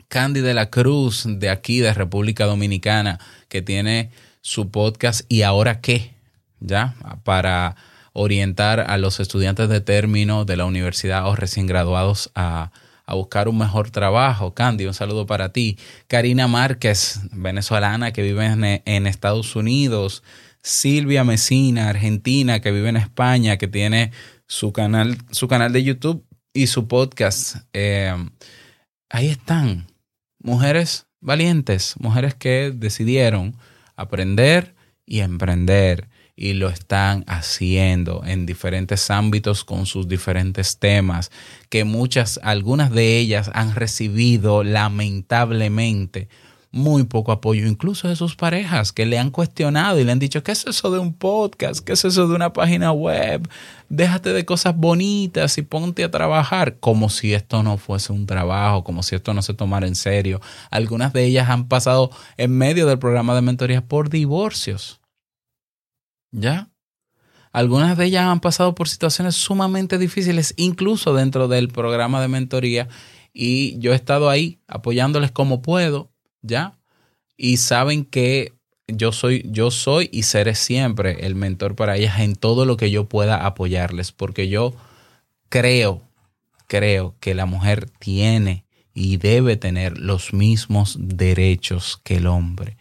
Candy 0.09 0.41
de 0.41 0.55
la 0.55 0.71
Cruz 0.71 1.27
de 1.29 1.51
aquí, 1.51 1.79
de 1.79 1.95
República 1.95 2.47
Dominicana, 2.47 3.21
que 3.49 3.63
tiene 3.63 4.11
su 4.41 4.73
podcast 4.73 5.21
¿Y 5.29 5.43
ahora 5.43 5.81
qué? 5.81 6.15
¿Ya? 6.59 6.97
Para 7.23 7.77
orientar 8.13 8.81
a 8.81 8.99
los 8.99 9.21
estudiantes 9.21 9.69
de 9.69 9.81
término 9.81 10.45
de 10.45 10.57
la 10.57 10.65
universidad 10.65 11.27
o 11.29 11.37
recién 11.37 11.67
graduados 11.67 12.31
a, 12.35 12.73
a 13.11 13.15
buscar 13.15 13.49
un 13.49 13.59
mejor 13.59 13.91
trabajo. 13.91 14.55
Candy, 14.55 14.87
un 14.87 14.95
saludo 14.95 15.27
para 15.27 15.53
ti. 15.53 15.77
Karina 16.07 16.47
Márquez, 16.47 17.21
venezolana 17.33 18.13
que 18.13 18.23
vive 18.23 18.47
en, 18.47 19.07
Estados 19.09 19.57
Unidos. 19.57 20.23
Silvia 20.63 21.25
Mesina, 21.25 21.89
argentina, 21.89 22.61
que 22.61 22.71
vive 22.71 22.89
en 22.89 22.97
España, 22.97 23.57
que 23.57 23.67
tiene 23.67 24.13
su 24.47 24.73
canal, 24.73 25.19
su 25.33 25.49
canal 25.49 25.73
de 25.73 25.83
YouTube 25.83 26.25
y 26.53 26.69
su 26.69 26.87
podcast. 26.87 27.57
Eh, 27.73 28.15
ahí 29.09 29.27
están. 29.27 29.89
Mujeres 30.39 31.07
valientes, 31.21 31.97
mujeres 31.99 32.37
que 32.37 32.73
decidieron 32.73 33.57
aprender 33.97 34.77
y 35.05 35.19
emprender 35.19 36.10
y 36.41 36.55
lo 36.55 36.71
están 36.71 37.23
haciendo 37.27 38.23
en 38.25 38.47
diferentes 38.47 39.11
ámbitos 39.11 39.63
con 39.63 39.85
sus 39.85 40.09
diferentes 40.09 40.79
temas, 40.79 41.31
que 41.69 41.85
muchas, 41.85 42.41
algunas 42.43 42.91
de 42.91 43.19
ellas 43.19 43.51
han 43.53 43.75
recibido 43.75 44.65
lamentablemente 44.65 46.29
muy 46.73 47.05
poco 47.05 47.33
apoyo, 47.33 47.67
incluso 47.67 48.09
de 48.09 48.17
sus 48.17 48.37
parejas, 48.37 48.93
que 48.93 49.05
le 49.05 49.19
han 49.19 49.31
cuestionado 49.31 49.99
y 49.99 50.05
le 50.05 50.13
han 50.13 50.19
dicho, 50.19 50.43
¿qué 50.43 50.53
es 50.53 50.67
eso 50.67 50.91
de 50.91 50.99
un 50.99 51.13
podcast? 51.13 51.85
¿Qué 51.85 51.93
es 51.93 52.05
eso 52.07 52.27
de 52.27 52.35
una 52.35 52.55
página 52.55 52.91
web? 52.93 53.47
Déjate 53.91 54.33
de 54.33 54.47
cosas 54.47 54.75
bonitas 54.75 55.59
y 55.59 55.63
ponte 55.63 56.05
a 56.05 56.11
trabajar, 56.11 56.79
como 56.79 57.11
si 57.11 57.35
esto 57.35 57.63
no 57.63 57.77
fuese 57.77 58.15
un 58.15 58.25
trabajo, 58.25 58.83
como 58.83 59.03
si 59.03 59.17
esto 59.17 59.35
no 59.35 59.43
se 59.43 59.53
tomara 59.53 59.87
en 59.87 59.97
serio. 59.97 60.41
Algunas 60.71 61.13
de 61.13 61.25
ellas 61.25 61.51
han 61.51 61.69
pasado 61.69 62.11
en 62.39 62.57
medio 62.57 62.87
del 62.87 62.99
programa 62.99 63.35
de 63.35 63.43
mentoría 63.43 63.83
por 63.85 64.09
divorcios. 64.09 65.00
¿Ya? 66.33 66.71
Algunas 67.53 67.99
de 67.99 68.07
ellas 68.07 68.27
han 68.27 68.41
pasado 68.41 68.75
por 68.75 68.89
situaciones 68.89 69.35
sumamente 69.35 69.99
difíciles, 69.99 70.55
incluso 70.57 71.15
dentro 71.15 71.49
del 71.49 71.69
programa 71.69 72.21
de 72.21 72.29
mentoría, 72.29 72.89
y 73.33 73.79
yo 73.79 73.93
he 73.93 73.97
estado 73.97 74.31
ahí 74.31 74.61
apoyándoles 74.69 75.33
como 75.33 75.63
puedo, 75.63 76.11
¿ya? 76.43 76.79
Y 77.37 77.57
saben 77.57 78.05
que 78.05 78.55
yo 78.87 79.13
soy, 79.13 79.45
yo 79.51 79.71
soy 79.71 80.09
y 80.13 80.25
seré 80.25 80.55
siempre 80.55 81.27
el 81.27 81.35
mentor 81.35 81.75
para 81.75 81.97
ellas 81.97 82.21
en 82.21 82.37
todo 82.37 82.65
lo 82.65 82.77
que 82.77 82.91
yo 82.91 83.09
pueda 83.09 83.47
apoyarles, 83.47 84.13
porque 84.13 84.49
yo 84.49 84.75
creo, 85.49 86.03
creo 86.67 87.17
que 87.21 87.35
la 87.35 87.47
mujer 87.47 87.91
tiene 87.99 88.65
y 88.95 89.17
debe 89.17 89.57
tener 89.57 89.99
los 89.99 90.33
mismos 90.33 90.97
derechos 91.01 92.01
que 92.03 92.17
el 92.17 92.27
hombre. 92.27 92.77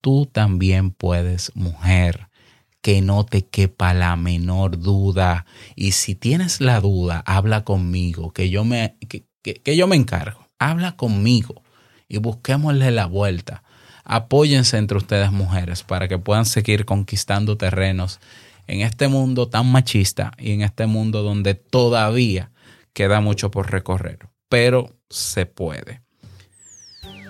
Tú 0.00 0.26
también 0.26 0.90
puedes, 0.90 1.52
mujer, 1.54 2.28
que 2.82 3.00
no 3.00 3.24
te 3.24 3.46
quepa 3.46 3.94
la 3.94 4.16
menor 4.16 4.78
duda. 4.78 5.46
Y 5.76 5.92
si 5.92 6.14
tienes 6.14 6.60
la 6.60 6.80
duda, 6.80 7.22
habla 7.24 7.64
conmigo, 7.64 8.32
que 8.32 8.50
yo 8.50 8.64
me, 8.64 8.96
que, 9.08 9.24
que, 9.42 9.76
yo 9.76 9.86
me 9.86 9.96
encargo. 9.96 10.48
Habla 10.58 10.96
conmigo 10.96 11.62
y 12.08 12.18
busquémosle 12.18 12.90
la 12.90 13.06
vuelta. 13.06 13.62
Apóyense 14.04 14.76
entre 14.78 14.98
ustedes 14.98 15.30
mujeres 15.30 15.84
para 15.84 16.08
que 16.08 16.18
puedan 16.18 16.44
seguir 16.44 16.84
conquistando 16.84 17.56
terrenos 17.56 18.20
en 18.66 18.80
este 18.80 19.08
mundo 19.08 19.48
tan 19.48 19.70
machista 19.70 20.32
y 20.38 20.52
en 20.52 20.62
este 20.62 20.86
mundo 20.86 21.22
donde 21.22 21.54
todavía 21.54 22.50
queda 22.92 23.20
mucho 23.20 23.50
por 23.50 23.70
recorrer, 23.70 24.18
pero 24.48 24.96
se 25.08 25.46
puede. 25.46 26.02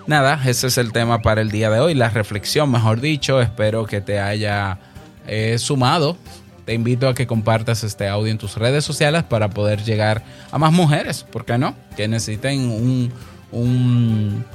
Nada, 0.07 0.41
ese 0.45 0.67
es 0.67 0.77
el 0.77 0.91
tema 0.91 1.21
para 1.21 1.41
el 1.41 1.51
día 1.51 1.69
de 1.69 1.79
hoy, 1.79 1.93
la 1.93 2.09
reflexión, 2.09 2.71
mejor 2.71 2.99
dicho, 2.99 3.39
espero 3.41 3.85
que 3.85 4.01
te 4.01 4.19
haya 4.19 4.92
eh, 5.27 5.57
sumado. 5.57 6.17
Te 6.65 6.73
invito 6.73 7.09
a 7.09 7.13
que 7.13 7.27
compartas 7.27 7.83
este 7.83 8.07
audio 8.07 8.31
en 8.31 8.37
tus 8.37 8.55
redes 8.55 8.85
sociales 8.85 9.23
para 9.23 9.49
poder 9.49 9.83
llegar 9.83 10.23
a 10.49 10.57
más 10.57 10.71
mujeres, 10.71 11.23
¿por 11.23 11.43
qué 11.43 11.57
no? 11.57 11.75
Que 11.97 12.07
necesiten 12.07 12.69
un, 12.69 13.11
un 13.51 14.45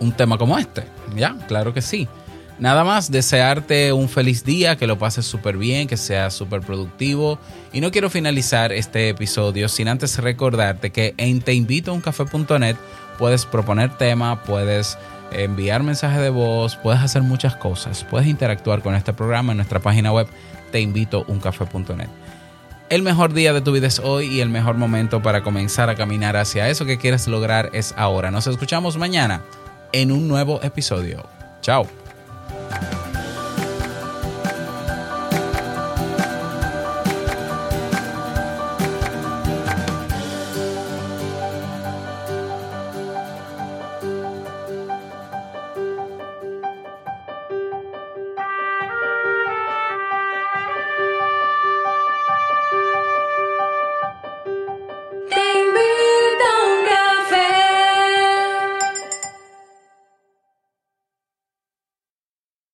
un 0.00 0.12
tema 0.12 0.38
como 0.38 0.58
este. 0.58 0.84
Ya, 1.16 1.36
claro 1.48 1.74
que 1.74 1.82
sí. 1.82 2.08
Nada 2.58 2.84
más, 2.84 3.10
desearte 3.10 3.92
un 3.92 4.08
feliz 4.08 4.44
día, 4.44 4.76
que 4.76 4.86
lo 4.86 4.96
pases 4.96 5.26
súper 5.26 5.56
bien, 5.56 5.88
que 5.88 5.96
sea 5.96 6.30
súper 6.30 6.60
productivo. 6.60 7.38
Y 7.72 7.80
no 7.80 7.90
quiero 7.90 8.10
finalizar 8.10 8.72
este 8.72 9.08
episodio 9.08 9.68
sin 9.68 9.88
antes 9.88 10.18
recordarte 10.18 10.90
que 10.90 11.14
en 11.16 11.40
teinvitouncafe.net 11.40 12.76
puedes 13.18 13.44
proponer 13.44 13.96
tema, 13.98 14.44
puedes 14.44 14.96
enviar 15.32 15.82
mensaje 15.82 16.20
de 16.20 16.30
voz, 16.30 16.76
puedes 16.76 17.00
hacer 17.00 17.22
muchas 17.22 17.56
cosas. 17.56 18.04
Puedes 18.04 18.28
interactuar 18.28 18.82
con 18.82 18.94
este 18.94 19.12
programa 19.12 19.52
en 19.52 19.58
nuestra 19.58 19.80
página 19.80 20.12
web 20.12 20.26
teinvitouncafe.net. 20.72 22.08
El 22.90 23.02
mejor 23.02 23.32
día 23.32 23.52
de 23.52 23.60
tu 23.60 23.72
vida 23.72 23.86
es 23.86 23.98
hoy 23.98 24.26
y 24.26 24.40
el 24.40 24.50
mejor 24.50 24.76
momento 24.76 25.22
para 25.22 25.42
comenzar 25.42 25.88
a 25.88 25.94
caminar 25.94 26.36
hacia 26.36 26.68
eso 26.68 26.84
que 26.84 26.98
quieres 26.98 27.26
lograr 27.26 27.70
es 27.72 27.94
ahora. 27.96 28.30
Nos 28.30 28.46
escuchamos 28.46 28.98
mañana 28.98 29.42
en 29.92 30.12
un 30.12 30.28
nuevo 30.28 30.60
episodio. 30.62 31.26
Chao. 31.60 32.03